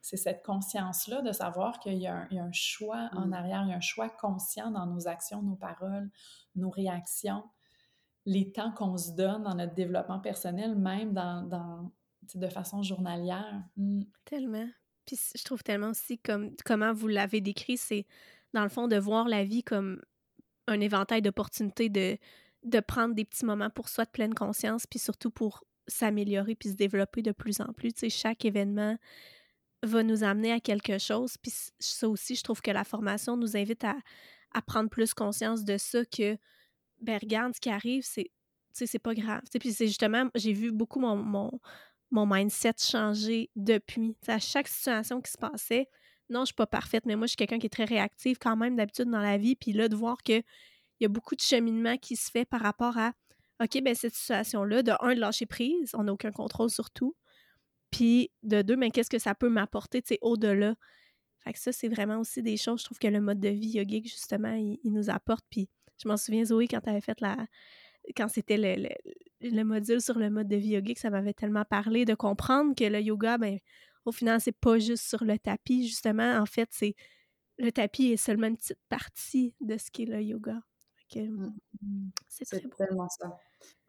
[0.00, 3.32] C'est cette conscience-là de savoir qu'il y, a un choix en mm.
[3.32, 6.10] arrière, il y a un choix conscient dans nos actions, nos paroles,
[6.54, 7.42] nos réactions,
[8.24, 11.90] les temps qu'on se donne dans notre développement personnel, même dans,
[12.34, 13.62] de façon journalière.
[13.76, 14.02] Mm.
[14.24, 14.68] Tellement.
[15.04, 18.06] Puis je trouve tellement aussi comme comment vous l'avez décrit, c'est
[18.54, 20.00] dans le fond de voir la vie comme
[20.68, 22.18] un éventail d'opportunités de
[22.64, 26.70] de prendre des petits moments pour soi de pleine conscience, puis surtout pour s'améliorer puis
[26.70, 27.92] se développer de plus en plus.
[27.92, 28.98] Tu chaque événement
[29.82, 31.36] va nous amener à quelque chose.
[31.38, 33.96] Puis ça aussi, je trouve que la formation nous invite à,
[34.66, 36.36] prendre plus conscience de ça que,
[37.00, 38.30] ben regarde, ce qui arrive, c'est,
[38.72, 39.42] c'est pas grave.
[39.44, 41.60] Tu sais, puis c'est justement, j'ai vu beaucoup mon, mon,
[42.10, 44.16] mon, mindset changer depuis.
[44.26, 45.88] À chaque situation qui se passait,
[46.28, 48.56] non, je suis pas parfaite, mais moi, je suis quelqu'un qui est très réactif quand
[48.56, 49.54] même d'habitude dans la vie.
[49.54, 50.42] Puis là, de voir que
[51.00, 53.12] il y a beaucoup de cheminement qui se fait par rapport à
[53.62, 57.16] OK, ben cette situation-là, de un, de lâcher prise, on n'a aucun contrôle sur tout.
[57.90, 60.74] Puis de deux, mais ben, qu'est-ce que ça peut m'apporter, tu sais, au-delà.
[61.44, 63.70] Fait que ça, c'est vraiment aussi des choses, je trouve que le mode de vie
[63.70, 65.44] yogique, justement, il, nous apporte.
[65.50, 65.68] Puis
[66.02, 67.36] je m'en souviens, Zoé, quand tu fait la.
[68.16, 68.88] Quand c'était le,
[69.40, 72.84] le, module sur le mode de vie yogique, ça m'avait tellement parlé de comprendre que
[72.84, 73.58] le yoga, ben,
[74.04, 76.38] au final, c'est pas juste sur le tapis, justement.
[76.38, 76.94] En fait, c'est.
[77.58, 80.60] Le tapis est seulement une petite partie de ce qu'est le yoga.
[81.14, 81.50] Mmh.
[81.82, 83.38] Mmh, c'est tellement ça.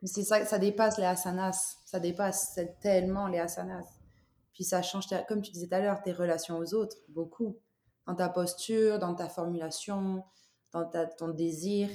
[0.04, 1.78] C'est ça, ça dépasse les asanas.
[1.86, 4.00] Ça dépasse tellement les asanas.
[4.54, 7.58] Puis ça change, comme tu disais tout à l'heure, tes relations aux autres, beaucoup.
[8.08, 10.24] Dans ta posture, dans ta formulation,
[10.72, 11.90] dans ta, ton désir.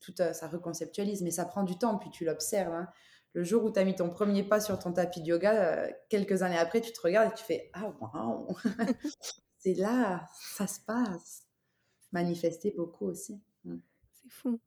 [0.00, 2.72] Tout, euh, ça reconceptualise, mais ça prend du temps, puis tu l'observes.
[2.72, 2.88] Hein.
[3.34, 5.90] Le jour où tu as mis ton premier pas sur ton tapis de yoga, euh,
[6.08, 8.56] quelques années après, tu te regardes et tu fais Ah, waouh
[9.58, 11.44] C'est là, ça se passe.
[12.12, 13.40] Manifester beaucoup aussi.
[14.28, 14.60] Fou.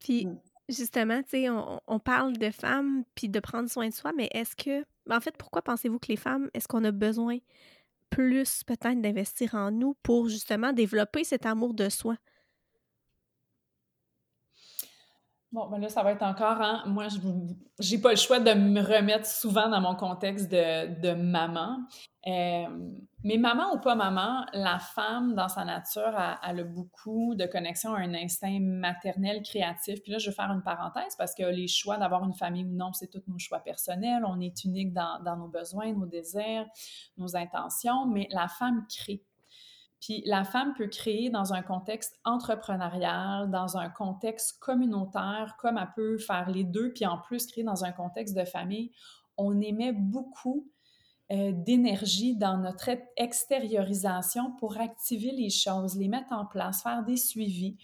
[0.00, 0.38] Puis, mmh.
[0.68, 4.56] justement, tu sais, on, parle de femmes puis de prendre soin de soi, mais est-ce
[4.56, 7.38] que, ben, en fait, pourquoi pensez-vous que les femmes, est-ce qu'on a besoin
[8.10, 12.16] plus peut-être d'investir en nous pour justement développer cet amour de soi?
[15.54, 17.18] Bon, ben là, ça va être encore, hein, moi, je
[17.78, 21.78] j'ai pas le choix de me remettre souvent dans mon contexte de, de maman.
[22.26, 22.66] Euh,
[23.22, 26.12] mais maman ou pas maman, la femme, dans sa nature,
[26.42, 30.02] elle, a beaucoup de connexion à un instinct maternel créatif.
[30.02, 32.74] Puis là, je vais faire une parenthèse parce que les choix d'avoir une famille ou
[32.74, 34.24] non, c'est tous nos choix personnels.
[34.26, 36.66] On est unique dans nos besoins, nos désirs,
[37.16, 39.22] nos intentions, mais la femme crée.
[40.04, 45.88] Puis la femme peut créer dans un contexte entrepreneurial, dans un contexte communautaire, comme elle
[45.96, 48.90] peut faire les deux, puis en plus créer dans un contexte de famille.
[49.38, 50.68] On émet beaucoup
[51.32, 57.16] euh, d'énergie dans notre extériorisation pour activer les choses, les mettre en place, faire des
[57.16, 57.78] suivis.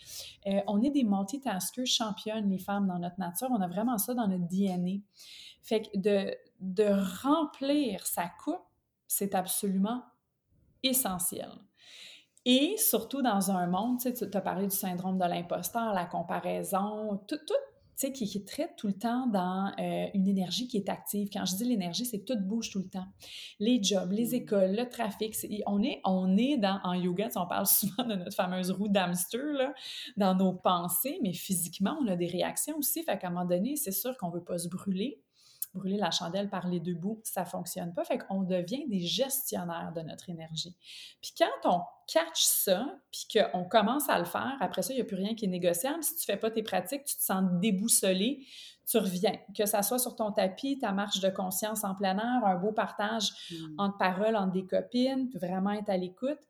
[0.46, 3.48] Euh, on est des multitaskers championnes, les femmes, dans notre nature.
[3.50, 5.00] On a vraiment ça dans notre DNA.
[5.62, 6.84] Fait que de, de
[7.22, 8.60] remplir sa coupe,
[9.06, 10.02] c'est absolument
[10.82, 11.48] essentiel.
[12.52, 17.38] Et surtout dans un monde, tu as parlé du syndrome de l'imposteur, la comparaison, tout,
[17.46, 17.54] tout
[18.08, 21.28] qui, qui traite tout le temps dans euh, une énergie qui est active.
[21.32, 23.06] Quand je dis l'énergie, c'est tout bouge tout le temps.
[23.60, 24.34] Les jobs, les mmh.
[24.34, 25.36] écoles, le trafic,
[25.66, 29.68] on est, on est dans, en yoga, on parle souvent de notre fameuse roue d'hamster,
[30.16, 33.04] dans nos pensées, mais physiquement, on a des réactions aussi.
[33.04, 35.22] Fait qu'à un moment donné, c'est sûr qu'on ne veut pas se brûler
[35.74, 38.04] brûler la chandelle par les deux bouts, ça fonctionne pas.
[38.04, 40.76] Fait qu'on devient des gestionnaires de notre énergie.
[41.20, 45.02] Puis quand on catch ça, puis qu'on commence à le faire, après ça, il n'y
[45.02, 46.02] a plus rien qui est négociable.
[46.02, 48.44] Si tu fais pas tes pratiques, tu te sens déboussolé,
[48.88, 49.36] tu reviens.
[49.56, 52.72] Que ça soit sur ton tapis, ta marche de conscience en plein air, un beau
[52.72, 53.74] partage mmh.
[53.78, 56.40] entre paroles, entre des copines, puis vraiment être à l'écoute,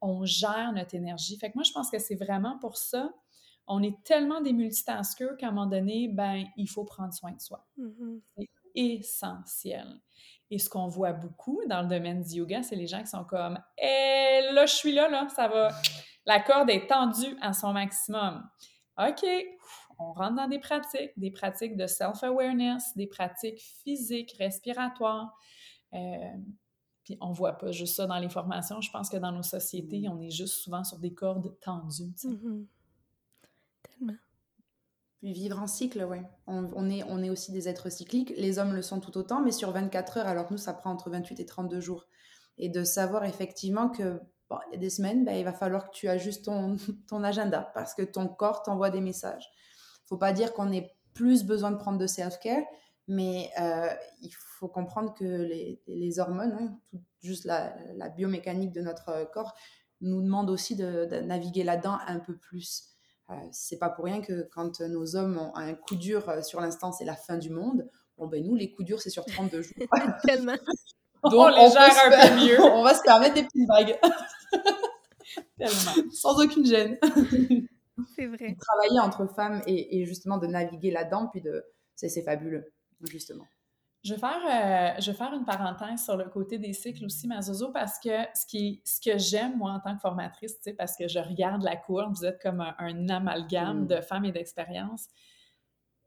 [0.00, 1.36] on gère notre énergie.
[1.36, 3.10] Fait que moi, je pense que c'est vraiment pour ça
[3.72, 7.40] on est tellement des multitaskers qu'à un moment donné, ben, il faut prendre soin de
[7.40, 7.64] soi.
[7.76, 8.18] Mmh
[8.74, 10.00] essentiel.
[10.50, 13.24] Et ce qu'on voit beaucoup dans le domaine du yoga, c'est les gens qui sont
[13.24, 15.68] comme Eh, là, je suis là, là, ça va.
[16.26, 18.48] La corde est tendue à son maximum.
[18.98, 19.24] OK,
[19.98, 25.36] on rentre dans des pratiques, des pratiques de self-awareness, des pratiques physiques, respiratoires.
[25.94, 26.36] Euh,
[27.04, 28.80] puis on voit pas juste ça dans les formations.
[28.80, 30.12] Je pense que dans nos sociétés, mm.
[30.12, 32.12] on est juste souvent sur des cordes tendues.
[32.24, 32.66] Mm-hmm.
[33.82, 34.16] Tellement.
[35.22, 36.18] Vivre en cycle, oui.
[36.46, 38.32] On, est, on est aussi des êtres cycliques.
[38.36, 40.90] Les hommes le sont tout autant, mais sur 24 heures, alors que nous, ça prend
[40.90, 42.06] entre 28 et 32 jours.
[42.56, 44.20] Et de savoir effectivement que
[44.68, 46.76] il y a des semaines, ben, il va falloir que tu ajustes ton,
[47.08, 49.48] ton agenda parce que ton corps t'envoie des messages.
[50.06, 52.64] Faut pas dire qu'on ait plus besoin de prendre de self-care,
[53.06, 53.88] mais euh,
[54.22, 59.54] il faut comprendre que les, les hormones, hein, juste la, la, biomécanique de notre corps,
[60.00, 62.89] nous demandent aussi de, naviguer là-dedans un peu plus.
[63.30, 66.60] Euh, c'est pas pour rien que quand nos hommes ont un coup dur euh, sur
[66.60, 67.88] l'instant, c'est la fin du monde.
[68.18, 69.74] Bon, ben nous, les coups durs, c'est sur 32 jours.
[70.24, 70.56] Tellement.
[71.24, 72.60] Donc, on les gère un peu mieux.
[72.72, 73.98] on va se permettre des petites vagues.
[75.58, 76.10] Tellement.
[76.12, 76.98] Sans aucune gêne.
[78.16, 78.56] C'est vrai.
[78.58, 81.64] Travailler entre femmes et, justement de naviguer là-dedans, puis de.
[81.94, 83.44] C'est fabuleux, justement.
[84.02, 84.40] Je vais, faire,
[84.96, 88.24] euh, je vais faire une parenthèse sur le côté des cycles aussi, Mazozo, parce que
[88.34, 91.76] ce, qui, ce que j'aime, moi, en tant que formatrice, parce que je regarde la
[91.76, 93.86] courbe, vous êtes comme un, amalgame mm.
[93.86, 95.08] de femmes et d'expériences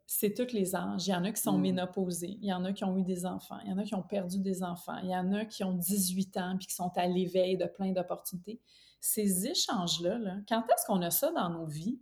[0.06, 1.08] c'est tous les âges.
[1.08, 1.62] Il y en a qui sont mm.
[1.62, 3.96] ménopausés, il y en a qui ont eu des enfants, il y en a qui
[3.96, 6.92] ont perdu des enfants, il y en a qui ont 18 ans puis qui sont
[6.96, 8.62] à l'éveil de plein d'opportunités.
[9.00, 12.00] Ces échanges-là, quand est-ce qu'on a ça dans nos vies?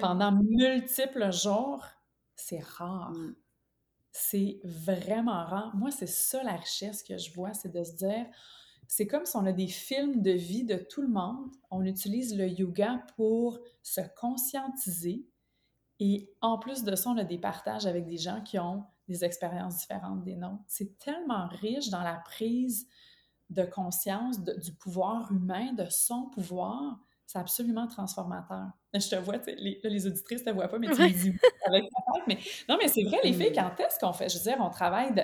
[0.00, 1.84] Pendant multiples jours,
[2.36, 3.10] c'est rare.
[3.10, 3.34] Mm.
[4.12, 5.74] C'est vraiment rare.
[5.74, 8.26] Moi, c'est ça la richesse que je vois, c'est de se dire,
[8.86, 11.50] c'est comme si on a des films de vie de tout le monde.
[11.70, 15.26] On utilise le yoga pour se conscientiser,
[16.04, 19.24] et en plus de ça, on a des partages avec des gens qui ont des
[19.24, 20.64] expériences différentes des nôtres.
[20.66, 22.88] C'est tellement riche dans la prise
[23.50, 26.98] de conscience du pouvoir humain, de son pouvoir.
[27.26, 28.70] C'est absolument transformateur.
[28.94, 31.32] Je te vois, les, les auditrices ne te voient pas, mais tu me dis
[31.64, 32.22] avec ta tête.
[32.28, 34.28] Mais non, mais c'est vrai, les filles, quand est-ce qu'on fait?
[34.28, 35.22] Je veux dire, on travaille de,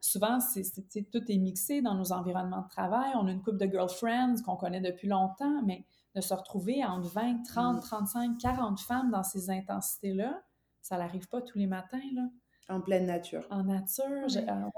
[0.00, 0.62] souvent, c'est,
[1.10, 3.10] tout est mixé dans nos environnements de travail.
[3.14, 7.08] On a une couple de girlfriends qu'on connaît depuis longtemps, mais de se retrouver entre
[7.08, 10.42] 20, 30, 35, 40 femmes dans ces intensités-là,
[10.80, 12.00] ça n'arrive pas tous les matins.
[12.14, 12.28] Là.
[12.68, 13.46] En pleine nature.
[13.50, 14.26] En nature.
[14.46, 14.68] Ah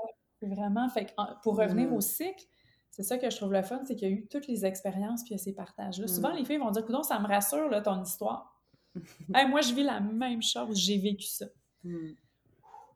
[0.42, 0.88] vraiment.
[0.88, 1.94] Fait pour revenir mm.
[1.94, 2.44] au cycle,
[2.90, 5.22] c'est ça que je trouve le fun, c'est qu'il y a eu toutes les expériences
[5.22, 6.04] puis il y a ces partages-là.
[6.04, 6.08] Mm.
[6.08, 8.60] Souvent, les filles vont dire Coudon, ça me rassure là, ton histoire.
[9.28, 11.46] moi, je vis la même chose, j'ai vécu ça.
[11.84, 12.12] Mm.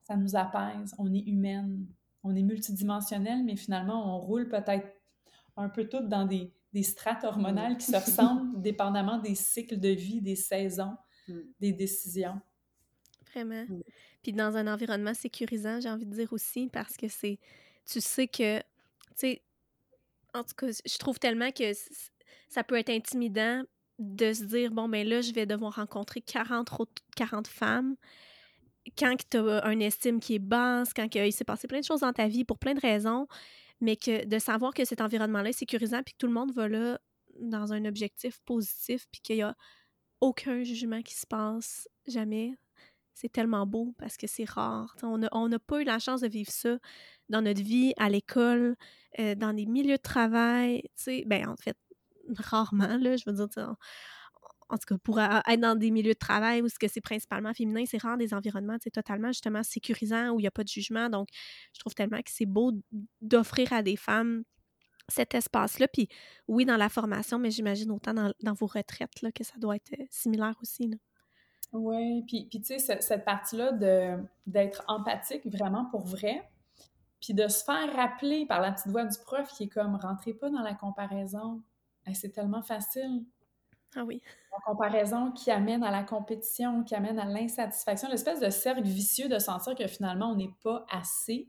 [0.03, 1.87] Ça nous apaise, on est humaine,
[2.23, 4.87] on est multidimensionnel, mais finalement, on roule peut-être
[5.57, 9.89] un peu toutes dans des, des strates hormonales qui se ressemblent dépendamment des cycles de
[9.89, 10.97] vie, des saisons,
[11.29, 11.41] mm.
[11.61, 12.41] des décisions.
[13.33, 13.65] Vraiment.
[13.69, 13.83] Mm.
[14.23, 17.39] Puis dans un environnement sécurisant, j'ai envie de dire aussi, parce que c'est,
[17.87, 18.65] tu sais que, tu
[19.17, 19.43] sais,
[20.35, 21.73] en tout cas, je trouve tellement que
[22.49, 23.63] ça peut être intimidant
[23.99, 26.69] de se dire, bon, ben là, je vais devoir rencontrer 40,
[27.17, 27.97] 40 femmes.
[28.99, 32.01] Quand tu as une estime qui est basse, quand il s'est passé plein de choses
[32.01, 33.27] dans ta vie pour plein de raisons,
[33.81, 36.69] mais que de savoir que cet environnement-là est sécurisant, puis que tout le monde va
[36.69, 37.01] là
[37.41, 39.57] dans un objectif positif, puis qu'il n'y a
[40.21, 42.57] aucun jugement qui se passe jamais,
[43.15, 44.97] c'est tellement beau parce que c'est rare.
[45.03, 46.79] on n'a pas eu la chance de vivre ça
[47.29, 48.77] dans notre vie, à l'école,
[49.19, 50.83] euh, dans des milieux de travail.
[51.27, 51.77] Ben, en fait,
[52.39, 53.77] rarement, là, je veux dire,
[54.69, 58.03] en tout cas, pour être dans des milieux de travail où c'est principalement féminin, c'est
[58.03, 61.09] rare des environnements totalement justement sécurisants où il n'y a pas de jugement.
[61.09, 61.29] Donc,
[61.73, 62.73] je trouve tellement que c'est beau
[63.21, 64.45] d'offrir à des femmes
[65.09, 65.87] cet espace-là.
[65.89, 66.09] Puis
[66.49, 70.05] oui, dans la formation, mais j'imagine autant dans, vos retraites que ça doit être euh,
[70.11, 70.91] similaire aussi.
[71.75, 73.73] Oui, puis, puis tu sais, cette, partie-là
[74.47, 76.49] d'être empathique vraiment pour vrai,
[77.21, 80.35] puis de se faire rappeler par la petite voix du prof qui est comme «rentrez
[80.35, 81.63] pas dans la comparaison,
[82.13, 83.25] c'est tellement facile».
[83.97, 84.21] Ah oui.
[84.53, 89.29] La comparaison qui amène à la compétition, qui amène à l'insatisfaction, l'espèce de cercle vicieux
[89.29, 91.49] de sentir que finalement on n'est pas assez,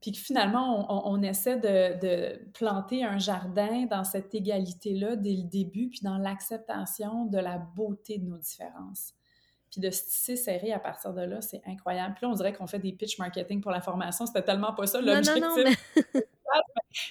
[0.00, 5.88] puis que finalement on, essaie de, planter un jardin dans cette égalité-là dès le début,
[5.88, 9.17] puis dans l'acceptation de la beauté de nos différences.
[9.70, 12.14] Puis de se tisser serré à partir de là, c'est incroyable.
[12.14, 14.26] Puis là, on dirait qu'on fait des pitch marketing pour la formation.
[14.26, 15.42] C'était tellement pas ça l'objectif.
[15.42, 15.74] Non, non, non,
[16.14, 16.26] mais...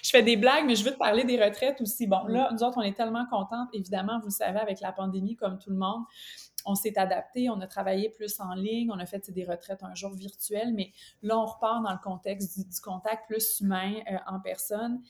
[0.02, 2.06] je fais des blagues, mais je veux te parler des retraites aussi.
[2.06, 3.68] Bon, là, nous autres, on est tellement contentes.
[3.72, 6.04] Évidemment, vous le savez, avec la pandémie, comme tout le monde,
[6.66, 9.94] on s'est adapté, on a travaillé plus en ligne, on a fait des retraites un
[9.94, 10.92] jour virtuelles, mais
[11.22, 15.00] là, on repart dans le contexte du, contact plus humain euh, en personne.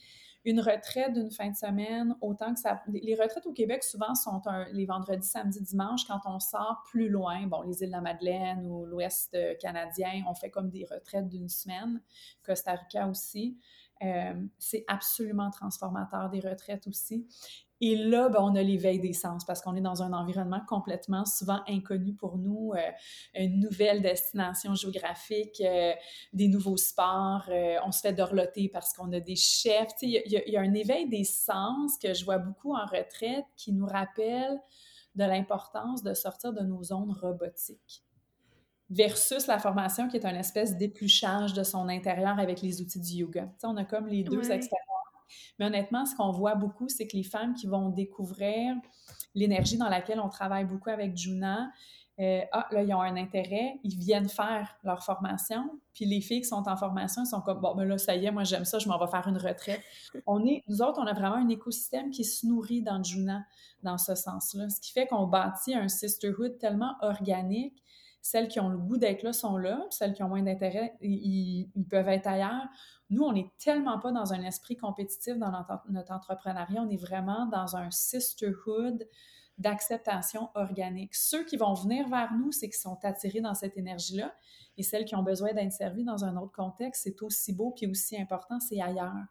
[0.45, 2.81] Une retraite d'une fin de semaine, autant que ça.
[2.87, 7.45] Les retraites au Québec, souvent, sont les vendredis, samedis, dimanches, quand on sort plus loin,
[7.47, 11.49] bon, les îles de la Madeleine ou l'Ouest canadien, on fait comme des retraites d'une
[11.49, 12.01] semaine,
[12.43, 13.59] Costa Rica aussi.
[14.01, 17.27] Euh, c'est absolument transformateur des retraites aussi.
[17.81, 21.25] Et là, ben, on a l'éveil des sens parce qu'on est dans un environnement complètement
[21.25, 22.79] souvent inconnu pour nous, euh,
[23.35, 25.93] une nouvelle destination géographique, euh,
[26.33, 29.93] des nouveaux sports, euh, on se fait dorloter parce qu'on a des chefs.
[30.01, 33.71] Il y, y, a un éveil des sens que je vois beaucoup en retraite qui
[33.71, 34.59] nous rappelle
[35.15, 38.03] de l'importance de sortir de nos zones robotiques
[38.89, 43.13] versus la formation qui est une espèce d'épluchage de son intérieur avec les outils du
[43.17, 43.49] yoga.
[43.63, 44.98] on a comme les deux expériences
[45.57, 48.75] mais honnêtement, ce qu'on voit beaucoup, c'est que les femmes qui vont découvrir
[49.35, 51.69] l'énergie dans laquelle on travaille beaucoup avec Juna,
[52.19, 56.41] euh, ah, là, ils ont un intérêt, ils viennent faire leur formation, puis les filles
[56.41, 58.77] qui sont en formation, sont comme, bon, ben là, ça y est, moi, j'aime ça,
[58.77, 59.81] je m'en vais faire une retraite.
[60.27, 63.45] On est, nous autres, on a vraiment un écosystème qui se nourrit dans Juna,
[63.83, 67.81] dans ce sens-là, ce qui fait qu'on bâtit un sisterhood tellement organique.
[68.21, 71.69] Celles qui ont le goût d'être là sont là, celles qui ont moins d'intérêt, ils,
[71.89, 72.67] peuvent être ailleurs.
[73.09, 77.45] Nous, on n'est tellement pas dans un esprit compétitif dans notre, entrepreneuriat, on est vraiment
[77.45, 79.07] dans un sisterhood
[79.57, 81.15] d'acceptation organique.
[81.15, 84.33] Ceux qui vont venir vers nous, c'est qu'ils sont attirés dans cette énergie-là,
[84.77, 87.87] et celles qui ont besoin d'être servies dans un autre contexte, c'est aussi beau puis
[87.87, 89.25] aussi important, c'est ailleurs.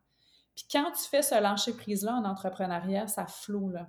[0.55, 3.89] Puis quand tu fais ce lâcher prise-là en entrepreneuriat, ça flot, là.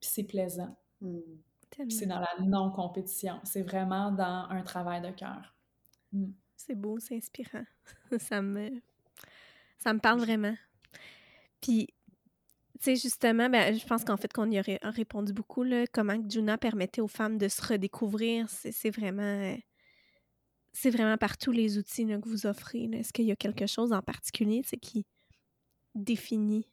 [0.00, 0.76] Puis c'est plaisant.
[1.00, 1.20] Hmm.
[1.88, 3.40] C'est dans la non-compétition.
[3.44, 5.54] C'est vraiment dans un travail de cœur.
[6.12, 6.32] Hmm.
[6.56, 7.64] C'est beau, c'est inspirant.
[8.18, 8.80] ça me
[9.84, 10.54] ça me parle vraiment.
[11.60, 11.88] Puis,
[12.80, 16.16] tu sais, justement, ben, je pense qu'en fait, qu'on y aurait répondu beaucoup, là, comment
[16.26, 19.56] Juna permettait aux femmes de se redécouvrir, c'est vraiment...
[20.72, 22.88] C'est vraiment par tous les outils que vous offrez.
[22.92, 25.06] Est-ce qu'il y a quelque chose en particulier qui
[25.94, 26.66] définit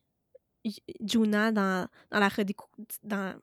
[1.01, 3.39] Juna dans, dans la redécouverte, dans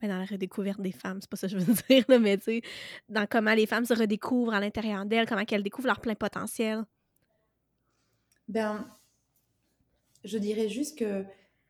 [0.00, 2.44] ben, dans la redécouverte des femmes, c'est pas ça que je veux dire, mais tu
[2.44, 2.62] sais,
[3.08, 6.84] dans comment les femmes se redécouvrent à l'intérieur d'elles, comment elles découvrent leur plein potentiel.
[8.46, 8.86] Ben,
[10.24, 11.24] je dirais juste que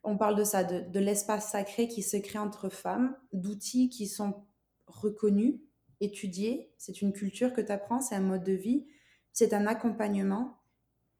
[0.05, 4.47] on parle de ça, de, l'espace sacré qui se crée entre femmes, d'outils qui sont
[4.87, 5.57] reconnus,
[6.01, 6.73] étudiés.
[6.79, 8.87] C'est une culture que tu apprends, c'est un mode de vie,
[9.33, 10.57] c'est un accompagnement.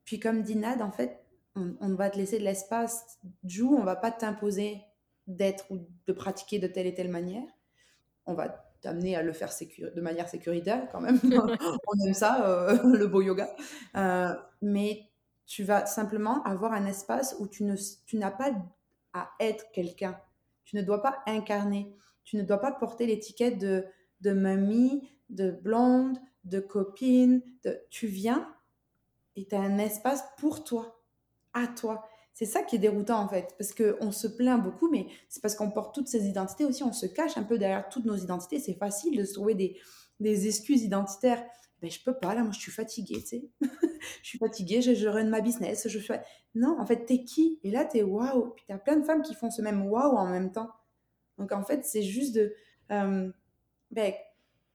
[0.05, 3.19] Puis comme dit Nad, en fait, on, on va te laisser de l'espace.
[3.45, 4.81] Joue, on va pas t'imposer
[5.29, 7.47] d'être ou de pratiquer de telle et telle manière.
[8.27, 8.49] On va
[8.81, 9.51] t'amener à le faire
[9.95, 11.21] de manière sécuritaire quand même.
[11.87, 13.55] On aime ça, euh, le beau yoga.
[13.97, 15.03] Euh, mais
[15.47, 18.51] tu vas simplement avoir un espace où tu, ne, tu n'as pas
[19.13, 20.19] à être quelqu'un.
[20.65, 21.95] Tu ne dois pas incarner.
[22.25, 23.87] Tu ne dois pas porter l'étiquette de,
[24.21, 27.43] de mamie, de blonde, de copine.
[27.65, 27.81] De...
[27.91, 28.55] Tu viens
[29.37, 31.01] et tu as un espace pour toi,
[31.55, 32.05] à toi.
[32.39, 35.57] C'est ça qui est déroutant en fait, parce qu'on se plaint beaucoup, mais c'est parce
[35.57, 38.61] qu'on porte toutes ces identités aussi, on se cache un peu derrière toutes nos identités.
[38.61, 39.77] C'est facile de se trouver des,
[40.21, 41.45] des excuses identitaires.
[41.83, 43.51] Ben, je peux pas, là, moi je suis fatiguée, tu sais.
[44.23, 46.23] je suis fatiguée, je, je run ma business, je fais...
[46.55, 47.59] Non, en fait, t'es qui?
[47.65, 48.51] Et là, t'es waouh.
[48.51, 50.71] Puis t'as plein de femmes qui font ce même waouh en même temps.
[51.39, 52.55] Donc en fait, c'est juste de...
[52.93, 53.33] Euh,
[53.91, 54.13] ben,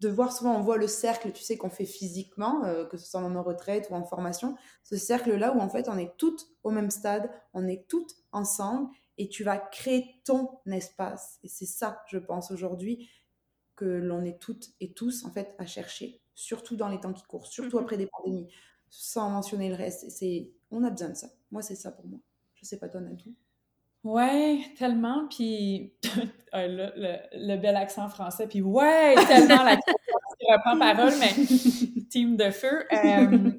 [0.04, 3.10] de voir souvent, on voit le cercle, tu sais, qu'on fait physiquement, euh, que ce
[3.10, 6.72] soit en retraite ou en formation, ce cercle-là où en fait on est toutes au
[6.72, 11.40] même stade, on est toutes ensemble et tu vas créer ton espace.
[11.44, 13.10] Et c'est ça, je pense aujourd'hui,
[13.76, 17.24] que l'on est toutes et tous en fait à chercher, surtout dans les temps qui
[17.24, 17.84] courent, surtout mhm.
[17.84, 18.48] après des pandémies,
[18.90, 20.10] sans mentionner le reste.
[20.10, 21.30] C'est, on a besoin de ça.
[21.52, 22.20] Moi, c'est ça pour moi.
[22.56, 23.34] Je sais pas toi, Nadine.
[24.04, 25.28] Ouais, tellement.
[25.30, 25.94] Puis
[26.52, 28.48] ah, le, bel accent français.
[28.48, 29.78] Puis ouais, tellement la
[30.44, 31.34] qui reprend parole, mais
[32.10, 32.86] team de feu.
[32.92, 33.52] Euh,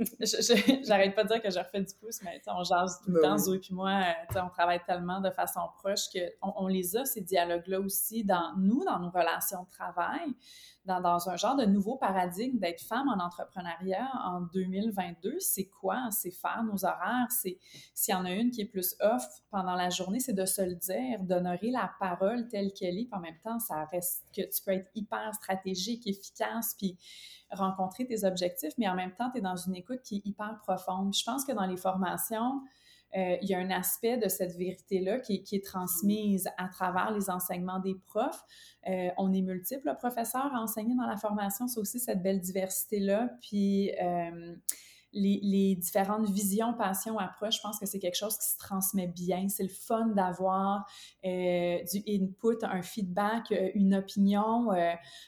[0.87, 3.30] j'arrête pas de dire que je refais du pouce, mais on jase tout le ben
[3.30, 3.90] temps, Zoé puis moi.
[3.90, 8.54] Euh, on travaille tellement de façon proche qu'on on les a, ces dialogues-là aussi, dans
[8.59, 10.35] nous, dans nos relations de travail
[10.84, 16.08] dans, un genre de nouveau paradigme d'être femme en entrepreneuriat en 2022, c'est quoi?
[16.10, 17.58] C'est faire nos horaires, c'est
[17.94, 20.62] s'il y en a une qui est plus off pendant la journée, c'est de se
[20.62, 24.42] le dire, d'honorer la parole telle qu'elle est, puis en même temps, ça reste que
[24.42, 26.98] tu peux être hyper stratégique, efficace, puis
[27.50, 30.58] rencontrer tes objectifs, mais en même temps, tu es dans une écoute qui est hyper
[30.62, 31.14] profonde.
[31.14, 32.60] je pense que dans les formations,
[33.16, 37.31] euh, il y a un aspect de cette vérité-là qui, est transmise à travers les
[37.31, 38.42] enseignements des profs.
[38.88, 43.31] Euh, on est multiples professeurs à enseigner dans la formation, c'est aussi cette belle diversité-là.
[43.40, 44.57] Puis euh,
[45.12, 49.48] les, différentes visions, passions, approches, je pense que c'est quelque chose qui se transmet bien.
[49.48, 50.85] C'est le fun d'avoir
[51.22, 54.70] du input, un feedback, une opinion,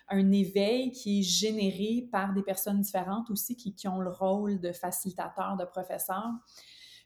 [0.09, 4.59] un éveil qui est généré par des personnes différentes aussi qui, qui ont le rôle
[4.59, 6.32] de facilitateur, de professeur.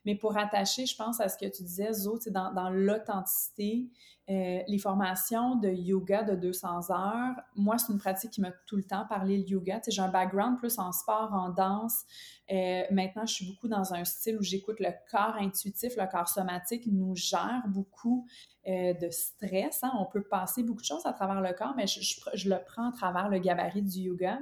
[0.05, 3.91] Mais pour attacher, je pense, à ce que tu disais, Zo, dans, dans l'authenticité,
[4.31, 8.77] euh, les formations de yoga de 200 heures, moi, c'est une pratique qui m'a tout
[8.77, 9.81] le temps parlé le yoga.
[9.89, 12.05] J'ai un background plus en sport, en danse.
[12.51, 16.29] Euh, maintenant, je suis beaucoup dans un style où j'écoute le corps intuitif, le corps
[16.29, 18.27] somatique nous gère beaucoup
[18.69, 19.83] euh, de stress.
[19.83, 19.93] Hein.
[19.99, 22.01] On peut passer beaucoup de choses à travers le corps, mais je,
[22.35, 24.39] je le prends à travers le gabarit du yoga.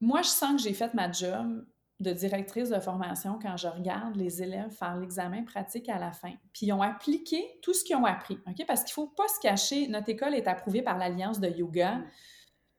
[0.00, 1.66] Moi, je sens que j'ai fait ma job
[2.00, 6.32] de directrice de formation quand je regarde les élèves faire l'examen pratique à la fin.
[6.52, 8.64] Puis ils ont appliqué tout ce qu'ils ont appris, OK?
[8.66, 11.96] Parce qu'il ne faut pas se cacher, notre école est approuvée par l'Alliance de yoga.
[11.96, 12.04] Mm.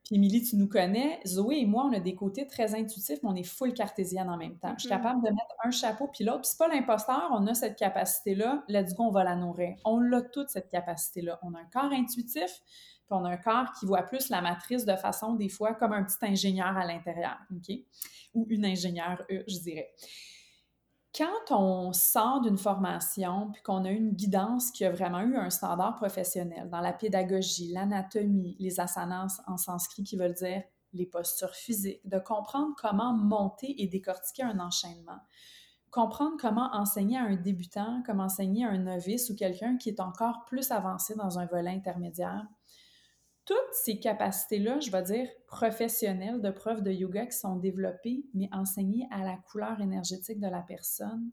[0.03, 3.29] Puis Émilie, tu nous connais, Zoé et moi, on a des côtés très intuitifs, mais
[3.29, 4.73] on est full cartésienne en même temps.
[4.77, 4.97] Je suis mm-hmm.
[4.97, 6.41] capable de mettre un chapeau puis l'autre.
[6.41, 9.75] Puis c'est pas l'imposteur, on a cette capacité-là, let's go, on va la nourrir.
[9.85, 11.39] On a toute cette capacité-là.
[11.43, 12.61] On a un corps intuitif,
[13.11, 16.03] on a un corps qui voit plus la matrice de façon, des fois, comme un
[16.03, 17.75] petit ingénieur à l'intérieur, OK?
[18.33, 19.91] Ou une ingénieure, euh, je dirais.
[21.17, 25.49] Quand on sort d'une formation, puis qu'on a une guidance qui a vraiment eu un
[25.49, 31.55] standard professionnel dans la pédagogie, l'anatomie, les asanas en sanskrit qui veulent dire les postures
[31.55, 35.19] physiques, de comprendre comment monter et décortiquer un enchaînement,
[35.89, 39.99] comprendre comment enseigner à un débutant, comment enseigner à un novice ou quelqu'un qui est
[39.99, 42.45] encore plus avancé dans un volet intermédiaire,
[43.51, 48.47] toutes ces capacités-là, je vais dire professionnelles de preuve de yoga qui sont développées, mais
[48.53, 51.29] enseignées à la couleur énergétique de la personne,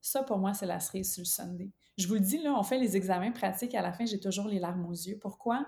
[0.00, 1.70] ça pour moi, c'est la cerise sur le Sunday.
[1.98, 4.48] Je vous le dis, là, on fait les examens pratiques, à la fin, j'ai toujours
[4.48, 5.20] les larmes aux yeux.
[5.20, 5.64] Pourquoi?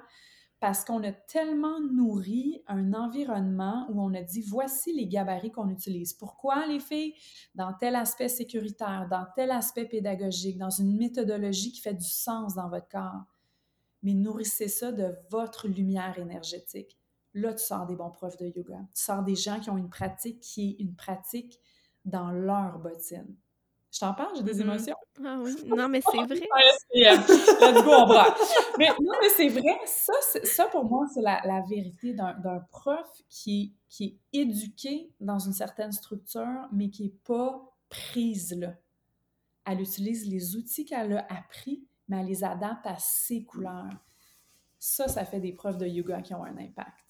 [0.59, 5.69] Parce qu'on a tellement nourri un environnement où on a dit voici les gabarits qu'on
[5.69, 6.13] utilise.
[6.13, 7.15] Pourquoi les filles?
[7.55, 12.57] Dans tel aspect sécuritaire, dans tel aspect pédagogique, dans une méthodologie qui fait du sens
[12.57, 13.23] dans votre corps
[14.03, 16.99] mais nourrissez ça de votre lumière énergétique.
[17.35, 18.79] Là, tu sors des bons profs de yoga.
[18.95, 21.61] Tu sors des gens qui ont une pratique qui est une pratique
[22.05, 23.37] dans leur bottine.
[23.91, 24.63] Je t'en parle, j'ai des mm-hmm.
[24.63, 24.97] émotions?
[25.25, 26.47] Ah oui, non, mais c'est vrai.
[26.95, 28.15] let's go.
[28.79, 29.79] Mais non, mais c'est vrai.
[29.87, 30.13] Ça,
[30.45, 35.55] ça, pour moi, c'est la, la, vérité d'un prof qui, qui est éduqué dans une
[35.55, 38.75] certaine structure, mais qui n'est pas prise là.
[39.65, 43.91] Elle utilise les outils qu'elle a appris mais elle les adapte à ses couleurs.
[44.79, 47.09] Ça, ça fait des preuves de yoga qui ont un impact.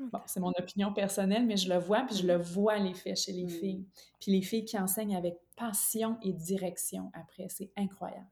[0.00, 3.32] Bon, c'est mon opinion personnelle, mais je le vois, puis je le vois l'effet chez
[3.32, 3.50] les mm.
[3.50, 3.86] filles.
[4.20, 8.26] Puis les filles qui enseignent avec passion et direction après, c'est incroyable.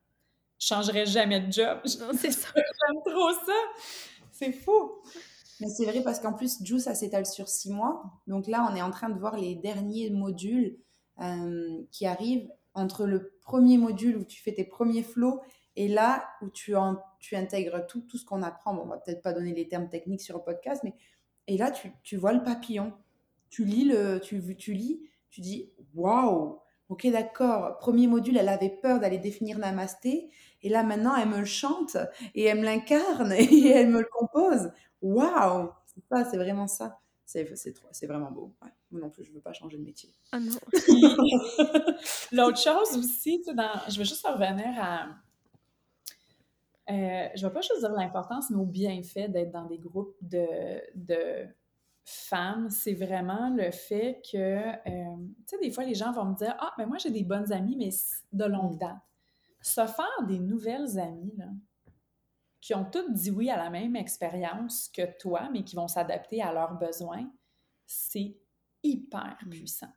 [0.59, 1.79] Je changerai jamais de job.
[1.85, 2.49] c'est ça.
[2.55, 3.53] J'aime trop ça.
[4.33, 5.03] C'est fou.
[5.61, 8.03] Mais c'est vrai parce qu'en plus, Juice, ça s'étale sur six mois.
[8.27, 10.77] Donc là, on est en train de voir les derniers modules
[11.21, 15.41] euh, qui arrivent entre le premier module où tu fais tes premiers flots
[15.77, 16.75] et là où tu,
[17.19, 19.89] tu intègres tout, tout ce qu'on apprend, bon, on va peut-être pas donner les termes
[19.89, 20.95] techniques sur le podcast, mais
[21.47, 22.93] et là tu, tu vois le papillon.
[23.51, 26.59] Tu lis, le, tu, tu lis, tu dis waouh,
[26.89, 30.31] ok d'accord, premier module, elle avait peur d'aller définir Namasté,
[30.63, 31.97] et là maintenant elle me le chante,
[32.35, 34.71] et elle me l'incarne, et elle me le compose.
[35.01, 36.99] Waouh, c'est ça, c'est vraiment ça.
[37.25, 38.55] C'est vraiment beau.
[38.91, 40.11] Moi non plus, je ne veux pas changer de métier.
[40.33, 40.59] Ah non.
[42.33, 45.09] L'autre chose aussi, dans, je veux juste revenir à,
[46.91, 50.47] euh, je ne vais pas choisir l'importance, mais au bienfait d'être dans des groupes de,
[50.95, 51.47] de
[52.05, 56.35] femmes, c'est vraiment le fait que, euh, tu sais, des fois, les gens vont me
[56.35, 57.91] dire Ah, mais moi, j'ai des bonnes amies, mais
[58.33, 58.99] de longue date.
[59.61, 61.47] Se faire des nouvelles amies, là,
[62.61, 66.43] qui ont toutes dit oui à la même expérience que toi, mais qui vont s'adapter
[66.43, 67.29] à leurs besoins,
[67.87, 68.37] c'est
[68.83, 69.51] hyper mm.
[69.51, 69.93] puissant.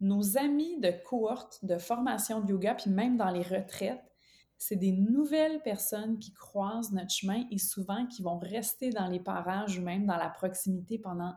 [0.00, 4.11] Nos amis de cohorte, de formation de yoga, puis même dans les retraites,
[4.62, 9.18] c'est des nouvelles personnes qui croisent notre chemin et souvent qui vont rester dans les
[9.18, 11.34] parages ou même dans la proximité pendant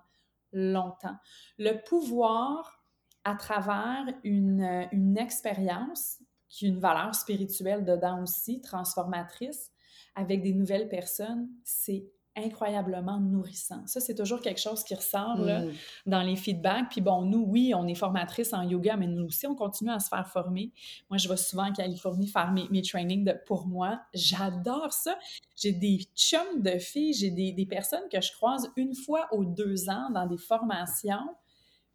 [0.54, 1.18] longtemps.
[1.58, 2.84] Le pouvoir,
[3.24, 6.20] à travers une, une expérience,
[6.50, 9.72] qui a une valeur spirituelle dedans aussi, transformatrice,
[10.14, 13.86] avec des nouvelles personnes, c'est incroyablement nourrissant.
[13.88, 15.72] Ça, c'est toujours quelque chose qui ressort mm.
[16.06, 16.90] dans les feedbacks.
[16.90, 20.00] Puis bon, nous, oui, on est formatrice en yoga, mais nous aussi, on continue à
[20.00, 20.72] se faire former.
[21.10, 24.02] Moi, je vais souvent en Californie faire mes, mes trainings de, pour moi.
[24.14, 25.18] J'adore ça.
[25.56, 29.46] J'ai des chums de filles, j'ai des, des, personnes que je croise une fois aux
[29.46, 31.36] deux ans dans des formations.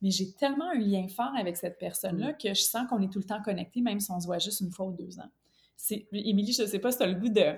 [0.03, 2.37] Mais j'ai tellement un lien fort avec cette personne-là mm.
[2.43, 4.61] que je sens qu'on est tout le temps connecté, même si on se voit juste
[4.61, 5.31] une fois aux deux ans.
[6.13, 7.57] Émilie, je ne sais pas si tu as le goût de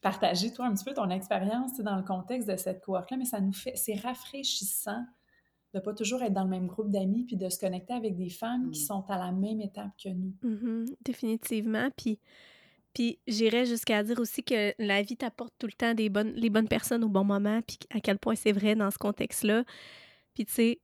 [0.00, 3.40] partager, toi, un petit peu ton expérience dans le contexte de cette cohorte-là, mais ça
[3.40, 5.04] nous fait, c'est rafraîchissant
[5.74, 8.30] de pas toujours être dans le même groupe d'amis, puis de se connecter avec des
[8.30, 8.86] femmes qui mm.
[8.86, 10.34] sont à la même étape que nous.
[10.42, 11.88] Mm-hmm, définitivement.
[11.96, 12.18] Puis,
[12.94, 16.50] puis j'irais jusqu'à dire aussi que la vie t'apporte tout le temps des bonnes, les
[16.50, 19.64] bonnes personnes au bon moment, puis à quel point c'est vrai dans ce contexte-là.
[20.34, 20.80] Puis tu sais,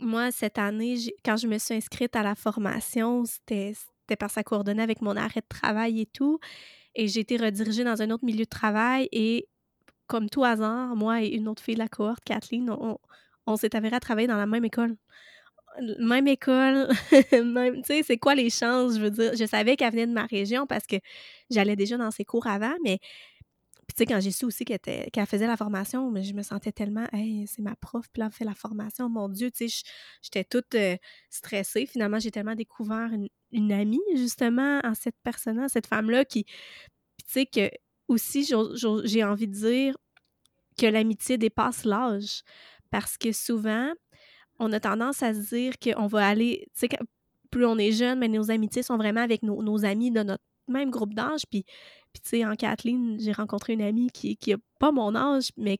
[0.00, 3.74] moi, cette année, quand je me suis inscrite à la formation, c'était
[4.16, 6.38] parce que avec mon arrêt de travail et tout.
[6.94, 9.08] Et j'ai été redirigée dans un autre milieu de travail.
[9.12, 9.48] Et
[10.06, 12.70] comme tout hasard, moi et une autre fille de la cohorte, Kathleen,
[13.46, 14.96] on, s'est avéré à travailler dans la même école.
[16.00, 16.88] Même école,
[17.32, 18.96] même, tu sais, c'est quoi les chances?
[18.96, 20.96] Je veux dire, je savais qu'elle venait de ma région parce que
[21.50, 22.98] j'allais déjà dans ses cours avant, mais
[23.88, 27.06] tu sais, quand j'ai su aussi qu'elle faisait la formation, mais je me sentais tellement,
[27.12, 29.84] hey, c'est ma prof, puis là, elle fait la formation, mon Dieu, tu sais,
[30.20, 30.96] j'étais toute euh,
[31.30, 31.86] stressée.
[31.86, 36.52] Finalement, j'ai tellement découvert une, amie, justement, en cette personne-là, cette femme-là, qui, tu
[37.26, 37.70] sais, que
[38.08, 39.96] aussi, j'ai envie de dire
[40.78, 42.42] que l'amitié dépasse l'âge.
[42.90, 43.92] Parce que souvent,
[44.58, 46.88] on a tendance à se dire qu'on va aller, tu sais,
[47.50, 50.90] plus on est jeune, mais nos amitiés sont vraiment avec nos, amis de notre même
[50.90, 51.64] groupe d'âge, puis
[52.12, 55.50] puis, tu sais, en Kathleen, j'ai rencontré une amie qui, qui a pas mon âge,
[55.56, 55.78] mais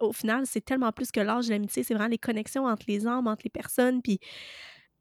[0.00, 1.82] au final, c'est tellement plus que l'âge l'amitié.
[1.82, 4.02] C'est vraiment les connexions entre les âmes, entre les personnes.
[4.02, 4.18] Puis,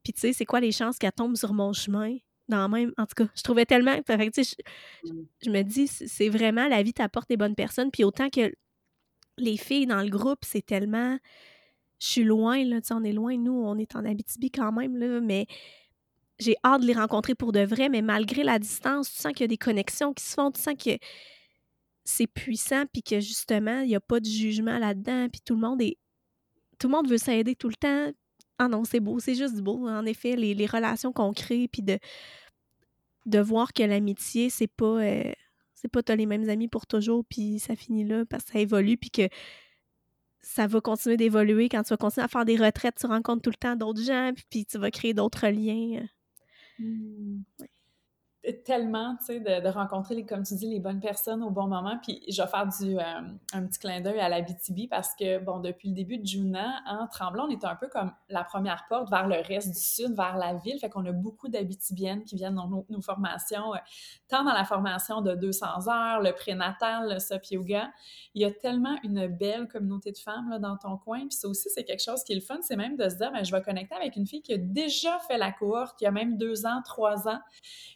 [0.08, 2.16] puis tu sais, c'est quoi les chances qu'elle tombe sur mon chemin?
[2.48, 4.00] Dans même, en tout cas, je trouvais tellement.
[4.08, 5.26] Fait je, mmh.
[5.44, 7.92] je, me dis, c'est vraiment la vie t'apporte des bonnes personnes.
[7.92, 8.54] Puis autant que
[9.38, 11.18] les filles dans le groupe, c'est tellement.
[12.00, 14.72] Je suis loin, là, tu sais, on est loin, nous, on est en Abitibi quand
[14.72, 15.46] même, là, mais
[16.40, 19.42] j'ai hâte de les rencontrer pour de vrai, mais malgré la distance, tu sens qu'il
[19.42, 20.98] y a des connexions qui se font, tu sens que
[22.06, 25.60] c'est puissant, puis que justement, il n'y a pas de jugement là-dedans, puis tout le
[25.60, 25.98] monde est.
[26.80, 28.14] Tout le monde veut s'aider tout le temps.
[28.60, 29.88] Ah non, c'est beau, c'est juste beau.
[29.88, 32.00] En effet, les, relations qu'on crée, puis de,
[33.26, 34.86] de voir que l'amitié, c'est pas.
[35.04, 35.34] Euh,
[35.76, 38.60] c'est pas t'as les mêmes amis pour toujours, puis ça finit là, parce que ça
[38.60, 39.30] évolue, puis que
[40.42, 41.70] ça va continuer d'évoluer.
[41.70, 44.32] Quand tu vas continuer à faire des retraites, tu rencontres tout le temps d'autres gens,
[44.50, 46.04] puis tu vas créer d'autres liens.
[46.80, 47.42] Mmh.
[48.64, 51.98] Tellement, tu sais, de, rencontrer, les, comme tu dis, les bonnes personnes au bon moment.
[52.02, 53.02] Puis je vais faire du, euh,
[53.52, 56.82] un petit clin d'œil à la BTB parce que, bon, depuis le début de Juna,
[56.88, 60.16] en Tremblant, on est un peu comme la première porte vers le reste du sud,
[60.16, 60.80] vers la ville.
[60.80, 63.80] Fait qu'on a beaucoup d'habitibiennes qui viennent dans nos, formations, euh,
[64.30, 67.92] tant dans la formation de 200 heures, le prénatal, le SOP Yoga.
[68.34, 71.20] Il y a tellement une belle communauté de femmes là, dans ton coin.
[71.20, 73.30] Puis ça aussi, c'est quelque chose qui est le fun, c'est même de se dire,
[73.34, 76.12] ben, je vais connecter avec une fille qui a déjà fait la cohorte, qui a
[76.12, 77.40] même deux ans, trois ans.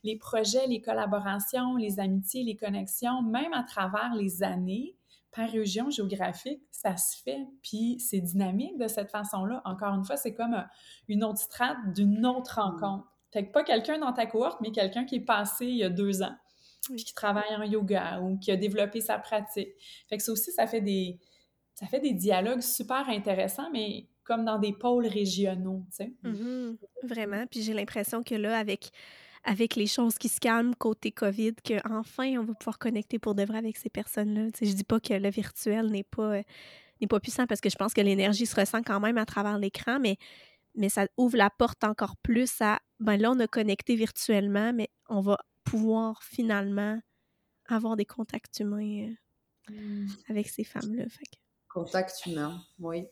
[0.03, 4.95] Les projets les collaborations, les amitiés, les connexions, même à travers les années,
[5.31, 9.61] par région géographique, ça se fait, puis c'est dynamique de cette façon-là.
[9.65, 10.63] Encore une fois, c'est comme euh,
[11.07, 12.63] une autre strate d'une autre mmh.
[12.63, 13.07] rencontre.
[13.31, 15.89] Fait que pas quelqu'un dans ta cohorte, mais quelqu'un qui est passé il y a
[15.89, 16.35] deux ans,
[16.83, 19.69] puis qui travaille en yoga ou qui a développé sa pratique.
[20.09, 21.17] Fait que ça aussi, ça fait des,
[21.75, 26.13] ça fait des dialogues super intéressants, mais comme dans des pôles régionaux, tu sais.
[26.23, 27.45] Mmh Vraiment.
[27.47, 28.91] Puis j'ai l'impression que là, avec
[29.43, 33.43] avec les choses qui se calment côté COVID, qu'enfin, on va pouvoir connecter pour de
[33.43, 34.47] vrai avec ces personnes-là.
[34.61, 36.43] Je dis pas que le virtuel n'est pas, euh,
[36.99, 39.57] n'est pas puissant parce que je pense que l'énergie se ressent quand même à travers
[39.57, 40.17] l'écran, mais,
[40.75, 44.89] mais ça ouvre la porte encore plus à, ben là, on a connecté virtuellement, mais
[45.09, 46.99] on va pouvoir finalement
[47.67, 49.13] avoir des contacts humains
[49.69, 50.07] euh, mmh.
[50.29, 51.05] avec ces femmes-là.
[51.73, 53.07] Contact humain, oui.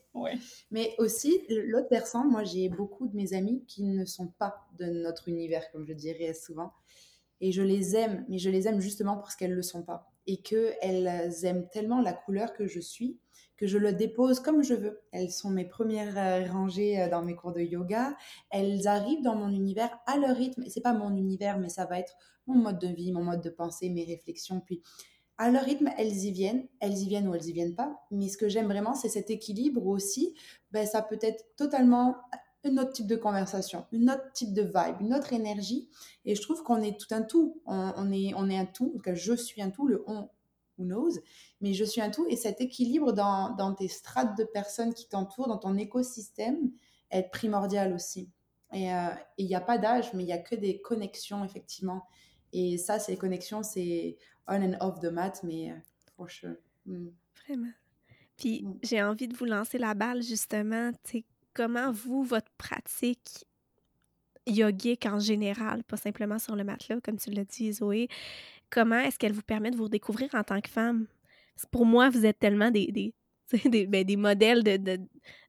[0.70, 4.84] Mais aussi, l'autre personne, moi j'ai beaucoup de mes amis qui ne sont pas de
[4.84, 6.72] notre univers, comme je dirais souvent.
[7.40, 10.12] Et je les aime, mais je les aime justement parce qu'elles ne le sont pas.
[10.26, 13.18] Et qu'elles aiment tellement la couleur que je suis
[13.60, 15.02] que je le dépose comme je veux.
[15.12, 18.16] Elles sont mes premières euh, rangées euh, dans mes cours de yoga.
[18.50, 20.62] Elles arrivent dans mon univers à leur rythme.
[20.62, 23.42] Et c'est pas mon univers, mais ça va être mon mode de vie, mon mode
[23.42, 24.62] de pensée, mes réflexions.
[24.64, 24.82] Puis
[25.40, 28.04] à leur rythme, elles y viennent, elles y viennent ou elles y viennent pas.
[28.10, 30.34] Mais ce que j'aime vraiment, c'est cet équilibre aussi.
[30.70, 32.18] Ben, ça peut être totalement
[32.62, 35.88] un autre type de conversation, une autre type de vibe, une autre énergie.
[36.26, 37.62] Et je trouve qu'on est tout un tout.
[37.64, 38.92] On, est, on est un tout.
[38.94, 39.88] En je suis un tout.
[39.88, 40.28] Le on,
[40.76, 41.12] who knows.
[41.62, 42.26] Mais je suis un tout.
[42.28, 46.70] Et cet équilibre dans, dans tes strates de personnes qui t'entourent, dans ton écosystème,
[47.10, 48.28] est primordial aussi.
[48.74, 52.02] Et euh, il n'y a pas d'âge, mais il n'y a que des connexions, effectivement.
[52.52, 54.18] Et ça, ces connexions, c'est
[54.50, 55.72] on and off the mat, mais
[56.16, 56.56] for sure.
[56.86, 57.08] Mm.
[57.46, 57.72] Vraiment.
[58.36, 58.78] Puis mm.
[58.82, 60.90] j'ai envie de vous lancer la balle, justement.
[61.54, 63.46] Comment vous, votre pratique
[64.46, 68.08] yogique en général, pas simplement sur le matelas, comme tu l'as dit, Zoé,
[68.70, 71.06] comment est-ce qu'elle vous permet de vous découvrir en tant que femme?
[71.70, 73.14] pour moi, vous êtes tellement des, des,
[73.68, 74.98] des, ben, des modèles de, de,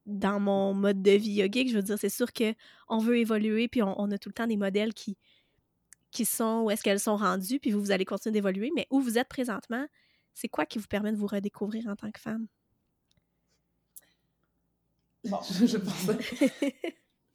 [0.06, 1.70] dans mon mode de vie yogique.
[1.70, 4.48] Je veux dire, c'est sûr qu'on veut évoluer, puis on, on, a tout le temps
[4.48, 5.18] des modèles qui,
[6.12, 9.02] qui sont, où est-ce qu'elles sont rendues, puis vous, vous allez continuer d'évoluer, mais où
[9.02, 9.86] vous êtes présentement,
[10.34, 12.48] c'est quoi qui vous permet de vous redécouvrir en tant que femme?
[15.26, 16.10] Bon, je pense.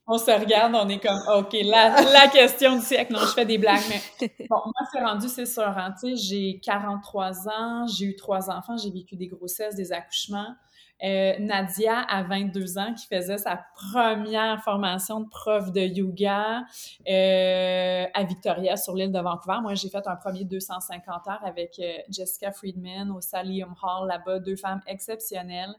[0.07, 3.13] on se regarde, on est comme, OK, la, la question du siècle.
[3.13, 5.63] Non, je fais des blagues, mais bon, moi, c'est rendu, c'est sûr.
[5.63, 10.55] Hein, j'ai 43 ans, j'ai eu trois enfants, j'ai vécu des grossesses, des accouchements.
[11.03, 16.65] Euh, Nadia, à 22 ans, qui faisait sa première formation de prof de yoga
[17.07, 19.59] euh, à Victoria, sur l'île de Vancouver.
[19.61, 24.41] Moi, j'ai fait un premier 250 heures avec euh, Jessica Friedman au Salium Hall, là-bas,
[24.41, 25.75] deux femmes exceptionnelles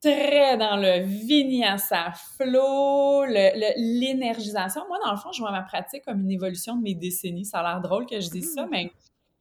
[0.00, 4.82] très dans le vinyasa flow, l'énergisation.
[4.86, 7.44] Moi, dans le fond, je vois ma pratique comme une évolution de mes décennies.
[7.44, 8.70] Ça a l'air drôle que je dise ça, mmh.
[8.70, 8.92] mais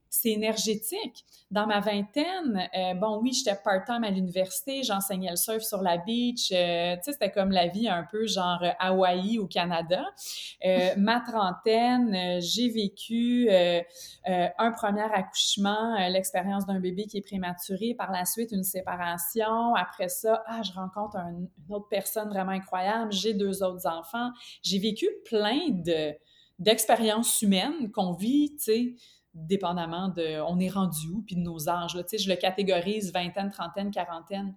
[0.09, 1.25] c'est énergétique.
[1.49, 5.97] Dans ma vingtaine, euh, bon, oui, j'étais part-time à l'université, j'enseignais le surf sur la
[5.97, 6.51] beach.
[6.51, 10.03] Euh, tu sais, c'était comme la vie un peu genre Hawaï au Canada.
[10.65, 18.11] Euh, ma trentaine, j'ai vécu un premier accouchement, l'expérience d'un bébé qui est prématuré, par
[18.11, 19.73] la suite une séparation.
[19.75, 24.31] Après ça, ah, je rencontre une autre personne vraiment incroyable, j'ai deux autres enfants.
[24.63, 26.13] J'ai vécu plein de
[26.59, 28.95] d'expériences humaines qu'on vit, tu sais,
[29.37, 31.97] dépendamment de on est rendu où, puis de nos âges.
[32.11, 34.55] Je le catégorise vingtaine, trentaine, quarantaine.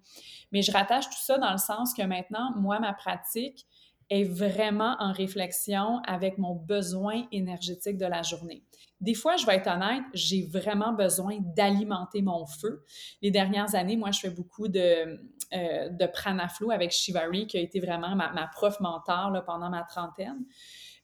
[0.51, 3.65] Mais je rattache tout ça dans le sens que maintenant, moi, ma pratique
[4.09, 8.61] est vraiment en réflexion avec mon besoin énergétique de la journée.
[8.99, 12.83] Des fois, je vais être honnête, j'ai vraiment besoin d'alimenter mon feu.
[13.21, 15.17] Les dernières années, moi, je fais beaucoup de,
[15.53, 19.83] euh, de avec Shivari, qui a été vraiment ma, ma prof mentor là, pendant ma
[19.83, 20.45] trentaine.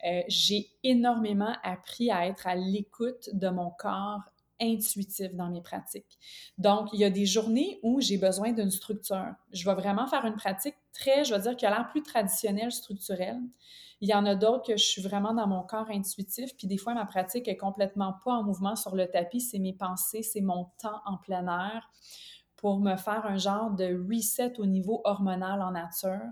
[0.06, 4.22] Euh, j'ai énormément appris à être à l'écoute de mon corps
[4.60, 6.18] intuitif dans mes pratiques.
[6.58, 9.34] Donc, il y a des journées où j'ai besoin d'une structure.
[9.52, 12.72] Je vais vraiment faire une pratique très, je vais dire, qui a l'air plus traditionnelle,
[12.72, 13.40] structurelle.
[14.02, 16.78] Il y en a d'autres que je suis vraiment dans mon corps intuitif, puis des
[16.78, 20.42] fois, ma pratique est complètement pas en mouvement sur le tapis, c'est mes pensées, c'est
[20.42, 21.90] mon temps en plein air
[22.58, 26.32] pour me faire un genre de reset au niveau hormonal en nature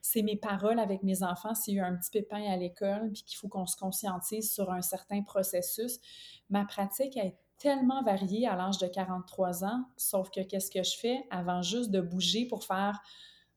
[0.00, 3.10] c'est mes paroles avec mes enfants s'il y a eu un petit pépin à l'école,
[3.12, 5.98] puis qu'il faut qu'on se conscientise sur un certain processus.
[6.50, 10.96] Ma pratique est tellement variée à l'âge de 43 ans, sauf que qu'est-ce que je
[10.98, 13.00] fais avant juste de bouger pour faire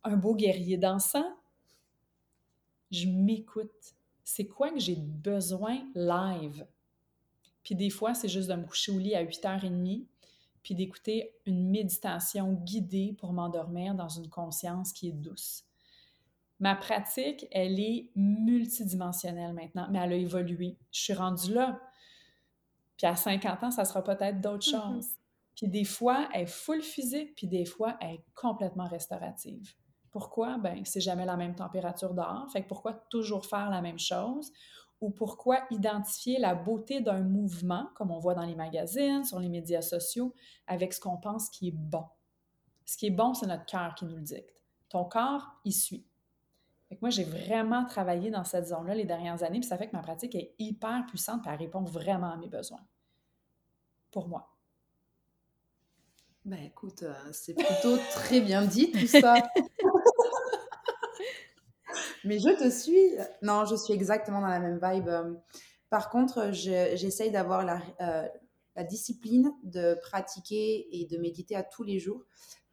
[0.04, 1.28] un beau guerrier dansant?
[2.92, 3.96] Je m'écoute.
[4.24, 6.66] C'est quoi que j'ai besoin live?
[7.64, 10.06] Puis des fois, c'est juste de me coucher au lit à 8h30,
[10.64, 15.67] puis d'écouter une méditation guidée pour m'endormir dans une conscience qui est douce.
[16.60, 20.78] Ma pratique, elle est multidimensionnelle maintenant, mais elle a évolué.
[20.92, 21.80] Je suis rendue là.
[22.98, 24.96] Puis à 50 ans, ça sera peut-être d'autres mm-hmm.
[24.96, 25.08] choses.
[25.56, 29.74] Puis des fois, elle est full physique, puis des fois, elle est complètement restaurative.
[30.12, 30.58] Pourquoi?
[30.58, 32.50] Ben, c'est jamais la même température dehors.
[32.52, 34.52] Fait que pourquoi toujours faire la même chose?
[35.00, 39.50] Ou pourquoi identifier la beauté d'un mouvement, comme on voit dans les magazines, sur les
[39.50, 40.34] médias sociaux,
[40.66, 42.06] avec ce qu'on pense qui est bon?
[42.86, 44.56] Ce qui est bon, c'est notre cœur qui nous le dicte.
[44.90, 46.06] Ton corps, il suit
[47.02, 50.02] moi, j'ai vraiment travaillé dans cette zone-là les dernières années, puis ça fait que ma
[50.02, 52.82] pratique est hyper puissante, puis elle répond vraiment à mes besoins.
[54.12, 54.54] Pour moi.
[56.46, 59.36] Ben écoute, euh, c'est plutôt très bien dit tout ça.
[62.24, 62.98] Mais je te suis.
[63.42, 65.10] Non, je suis exactement dans la même vibe.
[65.90, 68.28] Par contre, j'essaye d'avoir la, euh,
[68.76, 72.24] la discipline de pratiquer et de méditer à tous les jours.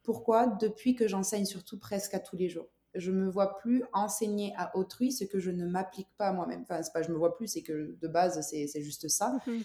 [0.03, 0.47] Pourquoi?
[0.47, 4.75] Depuis que j'enseigne surtout presque à tous les jours je me vois plus enseigner à
[4.75, 6.61] autrui ce que je ne m'applique pas moi-même.
[6.61, 9.37] Enfin, c'est pas je me vois plus, c'est que de base, c'est, juste ça.
[9.47, 9.63] Mhm.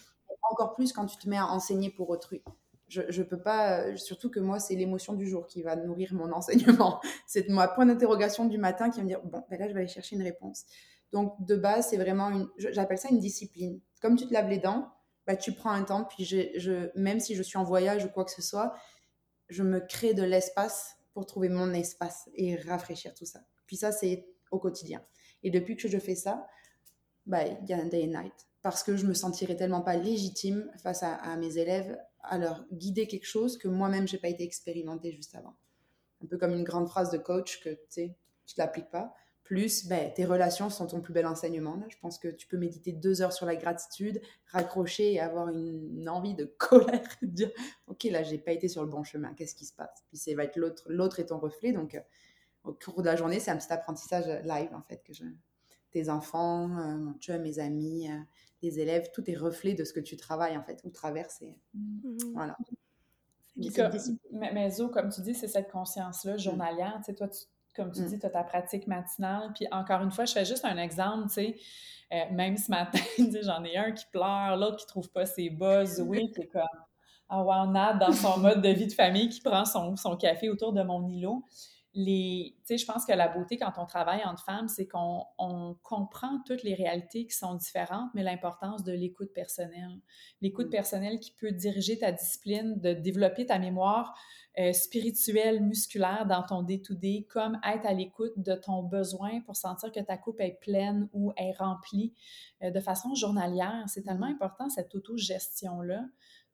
[0.50, 2.42] Encore plus quand tu te mets à enseigner pour autrui.
[2.88, 6.32] Je, je peux pas, surtout que moi, c'est l'émotion du jour qui va nourrir mon
[6.32, 7.00] enseignement.
[7.26, 9.80] C'est ma point d'interrogation du matin qui va me dire, bon, ben là, je vais
[9.80, 10.64] aller chercher une réponse.
[11.12, 13.80] Donc, de base, c'est vraiment une, j'appelle ça une discipline.
[14.00, 14.92] Comme tu te laves les dents,
[15.26, 18.08] bah, tu prends un temps, puis je, je, même si je suis en voyage ou
[18.08, 18.74] quoi que ce soit,
[19.48, 23.40] je me crée de l'espace pour trouver mon espace et rafraîchir tout ça.
[23.66, 25.04] Puis ça, c'est au quotidien.
[25.42, 26.48] Et depuis que je fais ça,
[27.26, 28.48] bah, il y a un day and night.
[28.62, 33.06] Parce que je me sentirais tellement pas légitime face à, mes élèves à leur guider
[33.06, 35.54] quelque chose que moi-même, j'ai pas été expérimentée juste avant.
[36.24, 38.14] Un peu comme une grande phrase de coach que tu
[38.46, 39.14] tu l'appliques pas.
[39.50, 41.82] Plus, ben, tes relations sont ton plus bel enseignement.
[41.88, 46.08] Je pense que tu peux méditer deux heures sur la gratitude, raccrocher et avoir une,
[46.08, 47.50] envie de colère, de dire
[47.88, 50.04] Ok, là, j'ai pas été sur le bon chemin, qu'est-ce qui se passe?
[50.06, 51.72] Puis c'est va être l'autre, l'autre est ton reflet.
[51.72, 52.00] Donc, euh,
[52.62, 55.24] au cours de la journée, c'est un petit apprentissage live, en fait, que je...
[55.90, 58.20] tes enfants, euh, mon chum, mes amis, euh,
[58.62, 61.42] les élèves, tout est reflet de ce que tu travailles, en fait, ou traverses.
[61.74, 62.18] Mmh.
[62.34, 62.56] Voilà.
[64.30, 66.94] mais, Zo, comme tu dis, c'est cette conscience-là journalière.
[66.98, 67.40] Tu sais, toi, tu
[67.74, 68.06] comme tu mm.
[68.06, 69.50] dis, tu as ta pratique matinale.
[69.54, 71.56] Puis encore une fois, je fais juste un exemple, tu sais.
[72.12, 72.98] Euh, même ce matin,
[73.42, 76.02] j'en ai un qui pleure, l'autre qui trouve pas ses buzz.
[76.04, 76.62] Oui, c'est comme,
[77.28, 80.16] ah oh, wow, Nad dans son mode de vie de famille qui prend son, son
[80.16, 81.44] café autour de mon îlot.
[81.92, 85.24] Les, tu sais, je pense que la beauté quand on travaille entre femmes, c'est qu'on
[85.38, 90.00] on comprend toutes les réalités qui sont différentes, mais l'importance de l'écoute personnelle.
[90.40, 90.70] L'écoute mm.
[90.70, 94.16] personnelle qui peut diriger ta discipline, de développer ta mémoire
[94.58, 99.90] euh, spirituelle, musculaire dans ton day-to-day, comme être à l'écoute de ton besoin pour sentir
[99.90, 102.14] que ta coupe est pleine ou est remplie
[102.62, 103.84] euh, de façon journalière.
[103.88, 104.34] C'est tellement mm.
[104.34, 106.04] important, cette autogestion-là.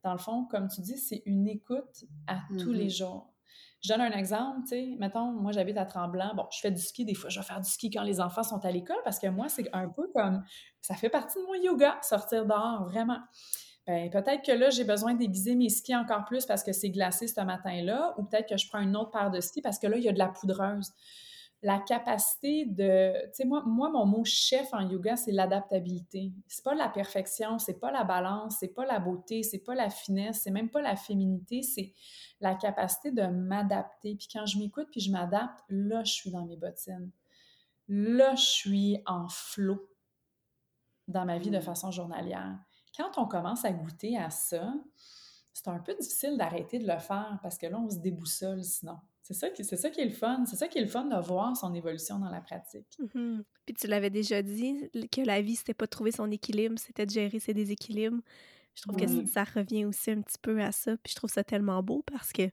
[0.02, 2.96] Dans le fond, comme tu dis, c'est une écoute à tous les mm-hmm.
[2.96, 3.35] jours
[3.86, 6.80] je donne un exemple, tu sais, mettons, moi j'habite à Tremblant, bon, je fais du
[6.80, 7.30] ski, des fois.
[7.30, 9.68] Je vais faire du ski quand les enfants sont à l'école parce que moi, c'est
[9.72, 10.42] un peu comme,
[10.80, 13.20] ça fait partie de mon yoga, sortir dehors, vraiment.
[13.86, 17.28] Ben, peut-être que là, j'ai besoin d'aiguiser mes skis encore plus parce que c'est glacé
[17.28, 19.96] ce matin-là, ou peut-être que je prends une autre paire de skis parce que là,
[19.96, 20.92] il y a de la poudreuse
[21.66, 23.12] la capacité de.
[23.26, 26.32] Tu sais, moi, moi, mon mot chef en yoga, c'est l'adaptabilité.
[26.46, 29.90] C'est pas la perfection, c'est pas la balance, c'est pas la beauté, c'est pas la
[29.90, 31.92] finesse, c'est même pas la féminité, c'est
[32.40, 34.14] la capacité de m'adapter.
[34.14, 37.10] Puis quand je m'écoute puis je m'adapte, là, je suis dans mes bottines.
[37.88, 39.90] Là, je suis en flot
[41.08, 41.62] dans ma vie de mmh.
[41.62, 42.60] façon journalière.
[42.96, 44.72] Quand on commence à goûter à ça,
[45.52, 48.98] c'est un peu difficile d'arrêter de le faire parce que là, on se déboussole sinon.
[49.26, 50.44] C'est ça, qui, c'est ça qui est le fun.
[50.46, 52.86] C'est ça qui est le fun de voir son évolution dans la pratique.
[53.00, 53.42] Mm-hmm.
[53.64, 57.06] Puis tu l'avais déjà dit, que la vie, c'était pas de trouver son équilibre, c'était
[57.06, 58.20] de gérer ses déséquilibres.
[58.76, 60.96] Je trouve que ça revient aussi un petit peu à ça.
[60.98, 62.48] Puis je trouve ça tellement beau parce que,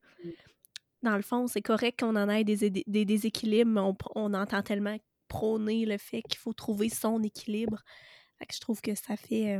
[1.04, 4.98] dans le fond, c'est correct qu'on en ait des, des, déséquilibres, mais on, entend tellement
[5.28, 7.84] prôner le fait qu'il faut trouver son équilibre.
[8.40, 9.60] Fait que je trouve que ça fait...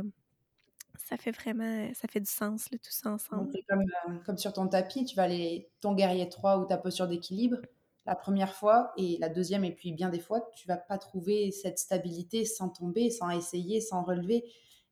[0.94, 3.50] Euh, ça fait vraiment, ça fait du sens, tout ça ensemble.
[3.68, 7.08] Comme, euh, comme, sur ton tapis, tu vas aller ton guerrier 3 ou ta posture
[7.08, 7.58] d'équilibre
[8.06, 11.50] la première fois et la deuxième et puis bien des fois, tu vas pas trouver
[11.50, 14.44] cette stabilité sans tomber, sans essayer, sans relever.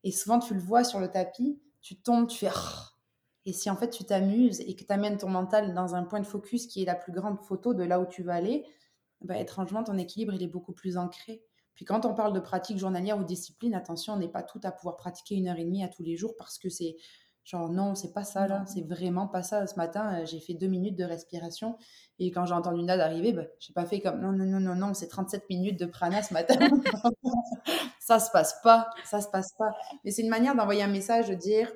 [0.03, 2.51] Et souvent, tu le vois sur le tapis, tu tombes, tu fais...
[3.45, 6.21] Et si en fait tu t'amuses et que tu amènes ton mental dans un point
[6.21, 8.65] de focus qui est la plus grande photo de là où tu vas aller,
[9.21, 11.43] bah, étrangement, ton équilibre, il est beaucoup plus ancré.
[11.75, 14.71] Puis quand on parle de pratique journalière ou discipline, attention, on n'est pas tout à
[14.71, 16.97] pouvoir pratiquer une heure et demie à tous les jours parce que c'est
[17.43, 19.67] genre non, c'est pas ça là, c'est vraiment pas ça.
[19.67, 21.77] Ce matin, euh, j'ai fait deux minutes de respiration
[22.19, 24.75] et quand j'ai entendu Nad arriver, bah, j'ai pas fait comme non, non, non, non,
[24.75, 26.55] non, c'est 37 minutes de prana ce matin.
[27.99, 29.75] ça se passe pas, ça se passe pas.
[30.03, 31.71] Mais c'est une manière d'envoyer un message de dire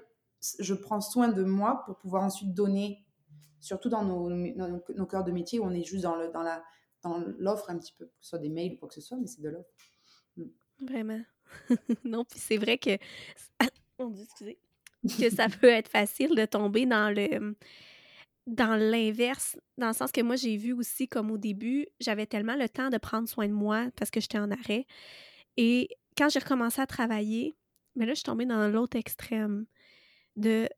[0.60, 3.06] je prends soin de moi pour pouvoir ensuite donner,
[3.60, 6.64] surtout dans nos, nos, cœurs de métier où on est juste dans, le, dans la
[7.04, 9.18] dans l'offre un petit peu, que ce soit des mails ou quoi que ce soit,
[9.18, 9.70] mais c'est de l'offre.
[10.36, 10.46] Mm.
[10.82, 11.22] Vraiment.
[12.04, 12.98] non, puis c'est vrai que.
[14.00, 14.60] on dit, excusez.
[15.20, 17.56] Que ça peut être facile de tomber dans le.
[18.46, 22.56] Dans l'inverse, dans le sens que moi, j'ai vu aussi, comme au début, j'avais tellement
[22.56, 24.86] le temps de prendre soin de moi parce que j'étais en arrêt.
[25.58, 27.58] Et quand j'ai recommencé à travailler,
[27.96, 29.66] mais là, je suis tombée dans l'autre extrême
[30.38, 30.70] de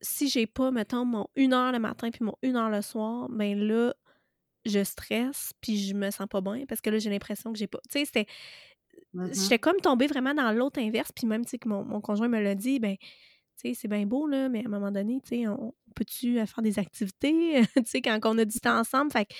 [0.00, 3.28] si j'ai pas, mettons, mon une heure le matin puis mon une heure le soir,
[3.30, 3.94] ben là,
[4.64, 7.66] je stresse, puis je me sens pas bien parce que là, j'ai l'impression que j'ai
[7.66, 7.78] pas.
[7.90, 8.26] Tu sais, c'était.
[9.14, 12.28] Mmh j'étais comme tombée vraiment dans l'autre inverse, puis même, tu sais, que mon, conjoint
[12.28, 13.06] me l'a dit, ben, tu
[13.56, 16.46] sais, c'est bien beau, là, mais à un moment donné, tu sais, on, peut-tu euh,
[16.46, 19.12] faire des activités, tu sais, quand on a du temps ensemble?
[19.12, 19.34] Fait que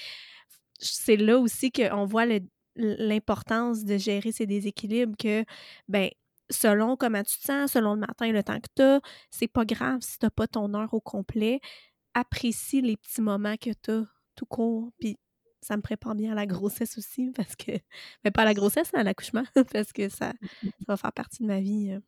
[0.79, 2.27] c'est là aussi qu'on voit
[2.77, 5.45] l'importance de gérer ces déséquilibres que,
[5.89, 6.11] ben,
[6.51, 9.01] selon comment tu te sens, selon le matin et le temps que tu as,
[9.31, 11.61] c'est pas grave si tu pas ton heure au complet.
[12.15, 14.05] Apprécie les petits moments que tu as
[14.35, 14.91] tout court.
[14.99, 15.19] Puis
[15.61, 17.73] ça me prépare bien à la grossesse aussi, parce que.
[18.25, 21.49] Mais pas à la grossesse, à l'accouchement, parce que ça, ça va faire partie de
[21.49, 21.93] ma vie.
[21.93, 22.01] Euh.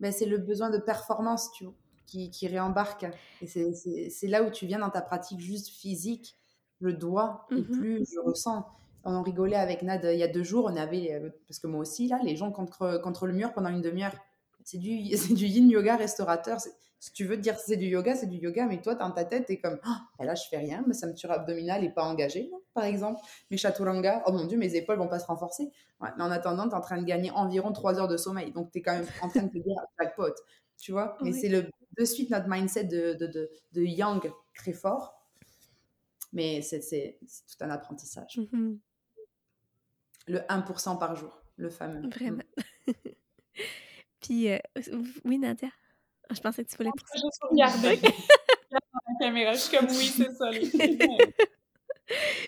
[0.00, 1.74] Ben, c'est le besoin de performance, tu vois,
[2.06, 3.06] qui, qui réembarque.
[3.40, 6.36] Et c'est là où tu viens dans ta pratique juste physique.
[6.82, 8.66] Je dois, et mmh plus je ressens.
[9.04, 11.66] On en rigolait avec Nad il y a deux jours, on avait, euh, parce que
[11.66, 14.14] moi aussi, là, les gens contre, contre le mur pendant une demi-heure.
[14.62, 14.98] C'est du,
[15.34, 16.58] du yin yoga restaurateur
[17.06, 19.46] si tu veux dire c'est du yoga, c'est du yoga, mais toi, dans ta tête,
[19.46, 22.82] tu es comme, oh, là, je fais rien, me tue abdominale et pas engagé, par
[22.82, 23.20] exemple.
[23.48, 25.70] Mes chaturanga, oh mon Dieu, mes épaules vont pas se renforcer.
[26.00, 28.50] mais en attendant, tu es en train de gagner environ 3 heures de sommeil.
[28.50, 30.34] Donc, tu es quand même en train de te dire, jackpot,
[30.78, 31.16] tu vois.
[31.22, 35.24] Mais c'est le, de suite notre mindset de, de, de, de yang très fort.
[36.32, 38.36] Mais c'est tout un apprentissage.
[38.36, 38.78] Mm-hmm.
[40.26, 42.08] Le 1% par jour, le fameux.
[42.08, 42.42] Vraiment.
[44.20, 44.58] Puis, euh,
[45.24, 45.68] oui, Nadia?
[45.68, 45.85] ah,
[46.30, 46.90] je pensais que tu voulais.
[47.14, 48.00] Je regarder.
[48.70, 48.80] la
[49.20, 50.50] caméra, je suis comme oui, c'est ça.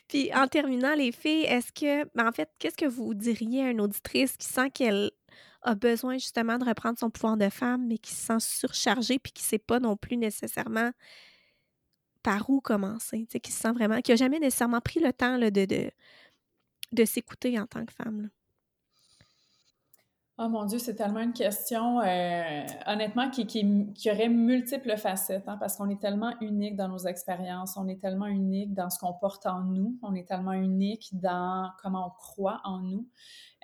[0.08, 3.70] Puis en terminant, les filles, est-ce que, ben, en fait, qu'est-ce que vous diriez à
[3.70, 5.10] une auditrice qui sent qu'elle
[5.62, 9.32] a besoin justement de reprendre son pouvoir de femme, mais qui se sent surchargée puis
[9.32, 10.90] qui ne sait pas non plus nécessairement
[12.22, 15.50] par où commencer, qui se sent vraiment, qui n'a jamais nécessairement pris le temps de,
[15.50, 15.90] de,
[16.92, 18.30] de s'écouter en tant que femme?
[20.40, 25.56] Oh mon Dieu, c'est tellement une question, euh, honnêtement, qui, qui, aurait multiples facettes, hein,
[25.58, 29.14] parce qu'on est tellement unique dans nos expériences, on est tellement unique dans ce qu'on
[29.14, 33.08] porte en nous, on est tellement unique dans comment on croit en nous.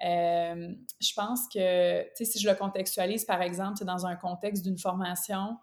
[0.05, 5.57] Euh, je pense que, si je le contextualise, par exemple, dans un contexte d'une formation,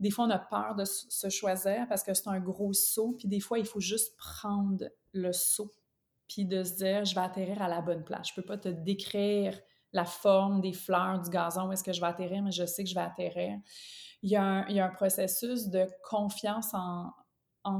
[0.00, 3.28] des fois, on a peur de se choisir parce que c'est un gros saut, puis
[3.28, 5.72] des fois, il faut juste prendre le saut,
[6.26, 8.28] puis de se dire, je vais atterrir à la bonne place.
[8.30, 9.52] Je peux pas te décrire
[9.92, 12.84] la forme des fleurs, du gazon, où est-ce que je vais atterrir, mais je sais
[12.84, 13.58] que je vais atterrir.
[14.22, 17.12] Il y a un, processus de confiance en,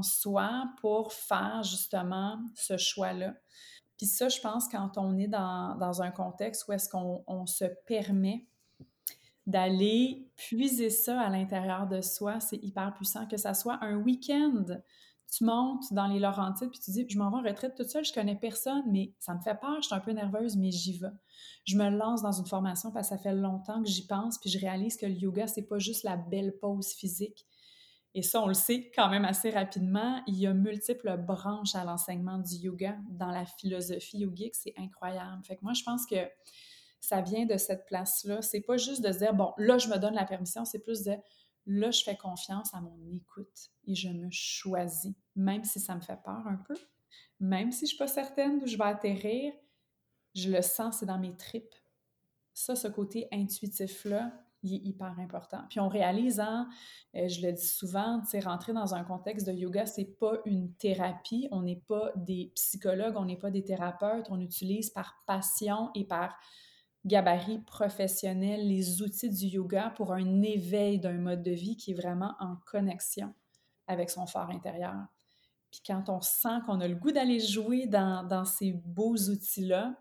[0.03, 3.33] soi pour faire justement ce choix-là.
[3.97, 8.47] Puis ça, je pense, quand on est dans, un contexte où est-ce qu'on se permet
[9.47, 13.25] d'aller puiser ça à l'intérieur de soi, c'est hyper puissant.
[13.25, 14.65] Que ça soit un week-end
[15.31, 18.03] tu montes dans les Laurentides, puis tu dis, je m'en vais en retraite toute seule,
[18.03, 20.97] je connais personne, mais ça me fait peur, je suis un peu nerveuse, mais j'y
[20.97, 21.11] vais.
[21.65, 24.49] Je me lance dans une formation parce que ça fait longtemps que j'y pense, puis
[24.49, 27.45] je réalise que le yoga, c'est pas juste la belle pose physique.
[28.15, 30.21] Et ça, on le sait quand même assez rapidement.
[30.25, 34.55] Il y a multiples branches à l'enseignement du yoga dans la philosophie yogique.
[34.55, 35.43] C'est incroyable.
[35.45, 36.15] Fait que moi, je pense que
[36.99, 38.41] ça vient de cette place-là.
[38.41, 41.13] C'est pas juste de dire, bon, là, je me donne la permission, c'est plus de
[41.71, 46.01] Là, je fais confiance à mon écoute et je me choisis, même si ça me
[46.01, 46.75] fait peur un peu,
[47.39, 49.53] même si je ne suis pas certaine d'où je vais atterrir,
[50.33, 51.75] je le sens, c'est dans mes tripes.
[52.55, 55.59] Ça, ce côté intuitif-là, il est hyper important.
[55.69, 56.67] Puis on réalise, hein,
[57.15, 60.73] euh, je le dis souvent, tu rentrer dans un contexte de yoga, c'est pas une
[60.73, 65.91] thérapie, on n'est pas des psychologues, on n'est pas des thérapeutes, on utilise par passion
[65.93, 66.35] et par
[67.05, 71.95] gabarit professionnel, les outils du yoga pour un éveil d'un mode de vie qui est
[71.95, 73.33] vraiment en connexion
[73.87, 75.07] avec son fort intérieur.
[75.71, 79.95] Puis quand on sent qu'on a le goût d'aller jouer dans, ces beaux outils-là,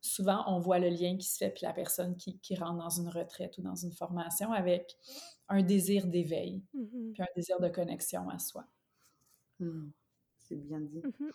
[0.00, 3.08] souvent on voit le lien qui se fait, puis la personne qui, rentre dans une
[3.08, 4.96] retraite ou dans une formation avec
[5.48, 7.12] un désir d'éveil, mm-hmm.
[7.12, 8.64] puis un désir de connexion à soi.
[9.60, 9.90] Mmh.
[10.38, 11.00] C'est bien dit.
[11.00, 11.30] Mm-hmm.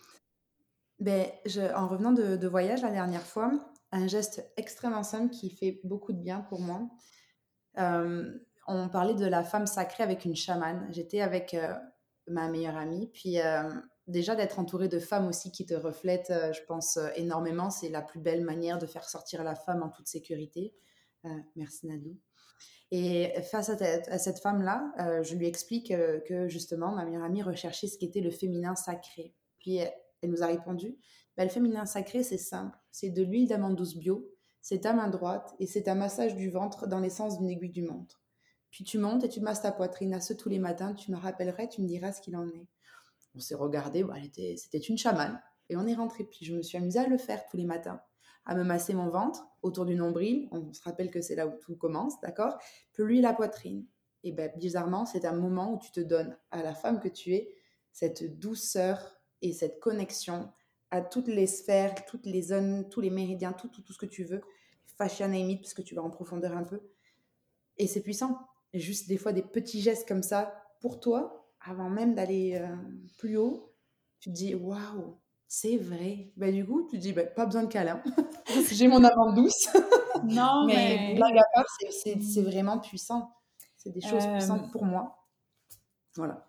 [0.99, 3.51] ben, je, en revenant de, de, voyage la dernière fois,
[3.91, 6.89] un geste extrêmement simple qui fait beaucoup de bien pour moi.
[7.77, 10.87] Euh, on parlait de la femme sacrée avec une chamane.
[10.91, 11.73] J'étais avec euh,
[12.27, 13.09] ma meilleure amie.
[13.13, 13.69] Puis euh,
[14.07, 17.69] déjà d'être entourée de femmes aussi qui te reflètent, je pense énormément.
[17.69, 20.75] C'est la plus belle manière de faire sortir la femme en toute sécurité.
[21.55, 22.17] merci Nadou.
[22.89, 27.97] Et face à, cette femme-là, je lui explique que justement, ma meilleure amie recherchait ce
[27.97, 29.35] qu'était le féminin sacré.
[29.59, 29.79] Puis
[30.21, 30.97] elle nous a répondu,
[31.37, 32.77] bah, le féminin sacré, c'est simple.
[32.91, 34.27] C'est de l'huile d'amande douce bio,
[34.61, 37.83] c'est ta main droite et c'est un massage du ventre dans l'essence d'une aiguille du
[37.83, 38.21] montre.
[38.71, 41.17] Puis tu montes et tu masses ta poitrine à ce tous les matins, tu me
[41.17, 42.67] rappellerais, tu me diras ce qu'il en est.
[43.35, 46.23] On s'est regardé, bah, c'était une chamane et on est rentré.
[46.23, 48.01] Puis je me suis amusée à le faire tous les matins,
[48.45, 50.47] à me masser mon ventre autour du nombril.
[50.51, 52.57] On se rappelle que c'est là où tout commence, d'accord?
[52.93, 53.85] Puis lui, la poitrine.
[54.23, 57.33] Et ben, bizarrement, c'est un moment où tu te donnes à la femme que tu
[57.33, 57.55] es
[57.91, 60.51] cette douceur et cette connexion
[60.91, 64.05] à toutes les sphères, toutes les zones, tous les méridiens, tout, tout, tout ce que
[64.05, 64.41] tu veux.
[64.97, 66.81] Fascia name parce que tu vas en profondeur un peu.
[67.77, 68.39] Et c'est puissant.
[68.73, 72.75] juste des fois des petits gestes comme ça pour toi, avant même d'aller euh,
[73.17, 73.73] plus haut,
[74.19, 76.31] tu te dis waouh, c'est vrai.
[76.35, 78.01] Bah, du coup, tu te dis bah, pas besoin de câlin.
[78.71, 79.69] J'ai mon amande douce.
[80.23, 83.33] non, mais, blague à part, c'est vraiment puissant.
[83.77, 85.27] C'est des choses puissantes euh, pour moi.
[86.15, 86.47] Voilà,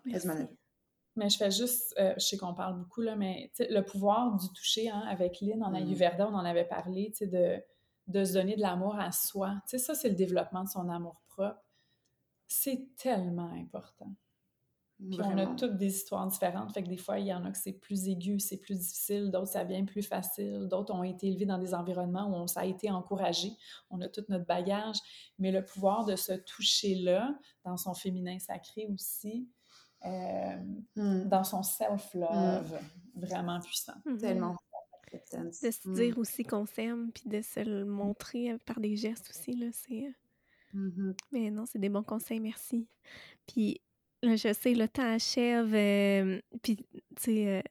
[1.19, 4.47] mais je fais juste, euh, je sais qu'on parle beaucoup, là, mais le pouvoir du
[4.53, 5.75] toucher, hein, avec Lynn en mm.
[5.75, 7.61] Ayurveda, on en avait parlé, de,
[8.07, 9.61] de se donner de l'amour à soi.
[9.65, 11.61] ça, c'est le développement de son amour propre.
[12.47, 14.15] C'est tellement important.
[14.97, 16.73] Puis on a toutes des histoires différentes.
[16.73, 19.31] Fait que des fois, il y en a que c'est plus aigu, c'est plus difficile,
[19.31, 22.61] d'autres, ça vient plus facile, d'autres ont été élevés dans des environnements où on, ça
[22.61, 23.53] a été encouragé.
[23.89, 24.97] On a tout notre bagage.
[25.37, 29.47] Mais le pouvoir de se toucher là, dans son féminin sacré aussi,
[30.05, 30.55] euh,
[30.95, 31.27] hmm.
[31.27, 32.79] dans son self-love
[33.15, 33.19] hmm.
[33.19, 33.93] vraiment puissant.
[34.05, 34.17] Mhm.
[34.17, 34.55] Tellement.
[35.11, 36.21] De se dire hmm.
[36.21, 40.05] aussi qu'on s'aime, puis de se le montrer par des gestes aussi, là, c'est...
[40.05, 41.17] Euh, mm-hmm.
[41.31, 42.87] Mais non, c'est des bons conseils, merci.
[43.47, 43.81] Puis,
[44.21, 47.63] là, je sais, le temps achève, euh, puis, tu sais...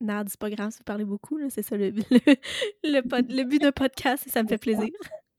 [0.00, 1.90] Nad, c'est pas grave si vous parlez beaucoup, c'est ça le,
[2.84, 4.90] le, but d'un podcast, et ça me fait plaisir.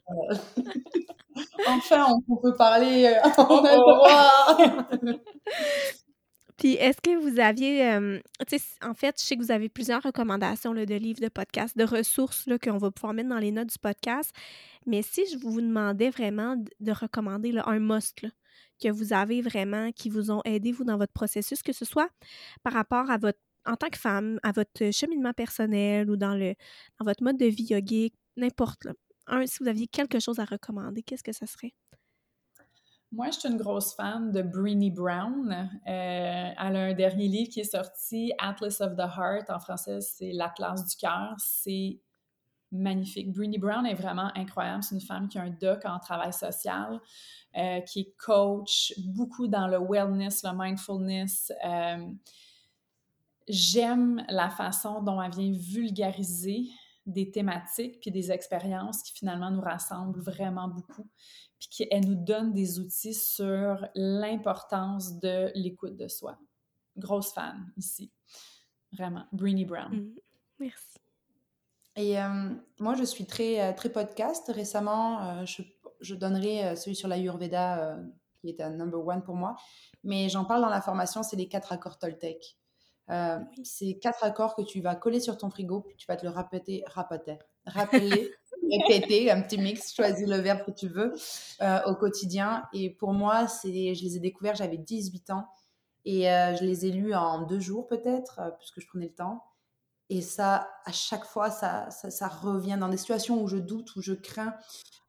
[1.67, 3.63] enfin, on peut parler en oh,
[6.59, 7.87] Puis est-ce que vous aviez,
[8.81, 12.49] en fait, je sais que vous avez plusieurs recommandations de livres, de podcasts, de ressources
[12.61, 14.31] qu'on va pouvoir mettre dans les notes du podcast.
[14.85, 18.25] Mais si je vous demandais vraiment de, recommander un must
[18.81, 22.09] que vous avez vraiment, qui vous ont aidé, vous, dans votre processus, que ce soit
[22.61, 26.55] par rapport à votre, en tant que femme, à votre cheminement personnel ou dans, le,
[26.99, 28.85] dans votre mode de vie yogique, n'importe.
[29.27, 31.73] un, si vous aviez quelque chose à recommander, qu'est-ce que ce serait?
[33.11, 35.51] Moi, je suis une grosse fan de Breenie Brown.
[35.51, 39.49] Euh, elle a un dernier livre qui est sorti, Atlas of the Heart.
[39.49, 41.33] En français, c'est L'Atlas du cœur.
[41.39, 41.99] C'est
[42.71, 43.31] magnifique.
[43.31, 44.83] Breenie Brown est vraiment incroyable.
[44.83, 46.99] C'est une femme qui a un doc en travail social,
[47.57, 51.51] euh, qui est coach, beaucoup dans le wellness, le mindfulness.
[51.65, 52.11] Euh,
[53.47, 56.69] j'aime la façon dont elle vient vulgariser
[57.09, 61.09] des thématiques puis des expériences qui finalement nous rassemblent vraiment beaucoup
[61.59, 66.39] puis qu'elle nous donne des outils sur l'importance de l'écoute de soi.
[66.95, 68.11] Grosse fan ici.
[68.93, 69.25] Vraiment.
[69.31, 69.93] Breenie Brown.
[69.93, 70.15] Mm.
[70.59, 70.99] Merci.
[71.95, 74.49] Et euh, moi, je suis très, euh, très podcast.
[74.53, 75.63] Récemment, euh, je,
[75.99, 77.97] je, donnerai celui sur l'Ayurveda,
[78.39, 79.57] qui est un number one pour moi.
[80.03, 82.57] Mais j'en parle dans la formation, c'est les quatre accords Toltec.
[83.63, 86.31] C'est quatre accords que tu vas coller sur ton frigo, puis tu vas te le
[86.31, 88.31] répéter, répéter, rappeler
[88.71, 91.13] répéter, un petit mix, choisis le verbe que tu veux
[91.61, 92.67] euh, au quotidien.
[92.73, 95.47] Et pour moi, c'est, je les ai découverts, j'avais 18 ans
[96.05, 99.13] et euh, je les ai lus en deux jours peut-être, euh, puisque je prenais le
[99.13, 99.43] temps.
[100.09, 104.01] Et ça, à chaque fois, ça, ça, revient dans des situations où je doute, où
[104.01, 104.55] je crains.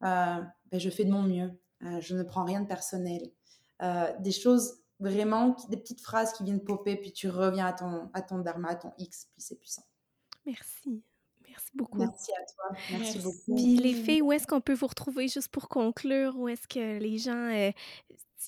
[0.03, 1.51] ben, je fais de mon mieux.
[2.01, 3.31] je ne prends rien de personnel.
[4.19, 8.23] des choses vraiment, des petites phrases qui viennent popper, puis tu reviens à ton, à
[8.23, 9.85] ton dharma, à ton X, puis c'est puissant.
[10.47, 11.03] Merci.
[11.49, 11.99] Merci beaucoup.
[11.99, 12.79] Merci à toi.
[12.93, 13.55] Merci, beaucoup.
[13.55, 16.37] Puis les filles, où est-ce qu'on peut vous retrouver juste pour conclure?
[16.37, 17.51] Où est-ce que les gens.
[17.51, 17.73] Euh,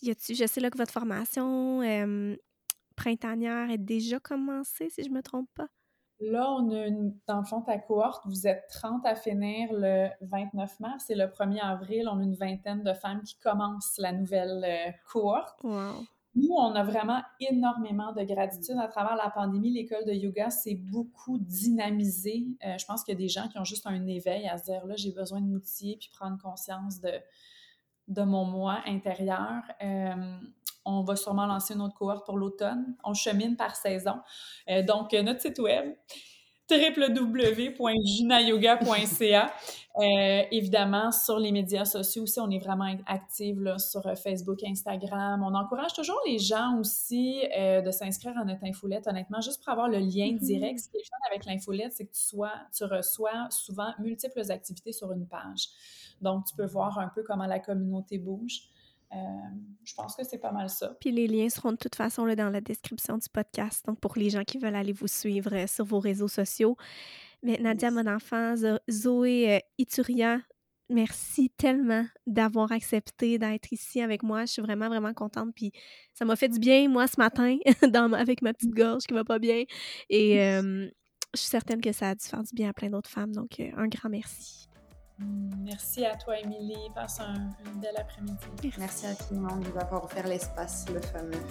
[0.03, 2.37] y a je sais là que votre formation euh,
[2.97, 5.69] printanière est déjà commencée, si je ne me trompe pas.
[6.21, 10.09] Là, on a une, dans le fond, ta cohorte, vous êtes 30 à finir le
[10.21, 14.13] 29 mars et le 1er avril, on a une vingtaine de femmes qui commencent la
[14.13, 15.63] nouvelle euh, cohorte.
[15.65, 16.05] Wow.
[16.35, 19.71] Nous, on a vraiment énormément de gratitude à travers la pandémie.
[19.71, 22.47] L'école de yoga s'est beaucoup dynamisée.
[22.65, 24.65] Euh, je pense qu'il y a des gens qui ont juste un éveil à se
[24.65, 27.13] dire là, j'ai besoin de m'outiller puis prendre conscience de,
[28.09, 29.63] de mon moi intérieur.
[29.83, 30.39] Euh,
[30.87, 32.97] on va sûrement lancer une autre cohorte pour l'automne.
[33.05, 34.19] On chemine par saison.
[34.71, 35.95] Euh, donc, notre site web,
[36.71, 39.53] www.junayoga.ca.
[39.99, 44.63] Euh, évidemment, sur les médias sociaux aussi, on est vraiment actifs là, sur euh, Facebook,
[44.65, 45.43] Instagram.
[45.43, 49.71] On encourage toujours les gens aussi euh, de s'inscrire à notre infolette, honnêtement, juste pour
[49.71, 50.39] avoir le lien mm-hmm.
[50.39, 50.79] direct.
[50.79, 54.93] Ce qui est fun avec l'infolette, c'est que tu, sois, tu reçois souvent multiples activités
[54.93, 55.69] sur une page.
[56.23, 58.69] Donc, tu peux voir un peu comment la communauté bouge.
[59.15, 59.17] Euh,
[59.85, 60.97] je pense que c'est pas mal ça.
[61.01, 64.17] Puis les liens seront de toute façon là, dans la description du podcast, donc pour
[64.17, 66.77] les gens qui veulent aller vous suivre euh, sur vos réseaux sociaux.
[67.43, 68.55] Mais Nadia, mon enfant,
[68.91, 70.41] Zoé euh, Ituria,
[70.89, 74.45] merci tellement d'avoir accepté d'être ici avec moi.
[74.45, 75.51] Je suis vraiment, vraiment contente.
[75.55, 75.73] Puis
[76.15, 77.57] ça m'a fait du bien, moi, ce matin,
[77.89, 79.65] dans avec ma petite gorge qui va pas bien.
[80.09, 80.37] Et
[81.35, 83.33] je suis certaine que ça a dû faire du bien à plein d'autres femmes.
[83.33, 84.69] Donc, un grand merci.
[85.65, 86.91] Merci à toi, Émilie.
[86.95, 88.73] Passe un, bel après-midi.
[88.79, 91.43] Merci à tout le monde d'avoir offert l'espace, le fameux.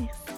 [0.00, 0.33] Merci.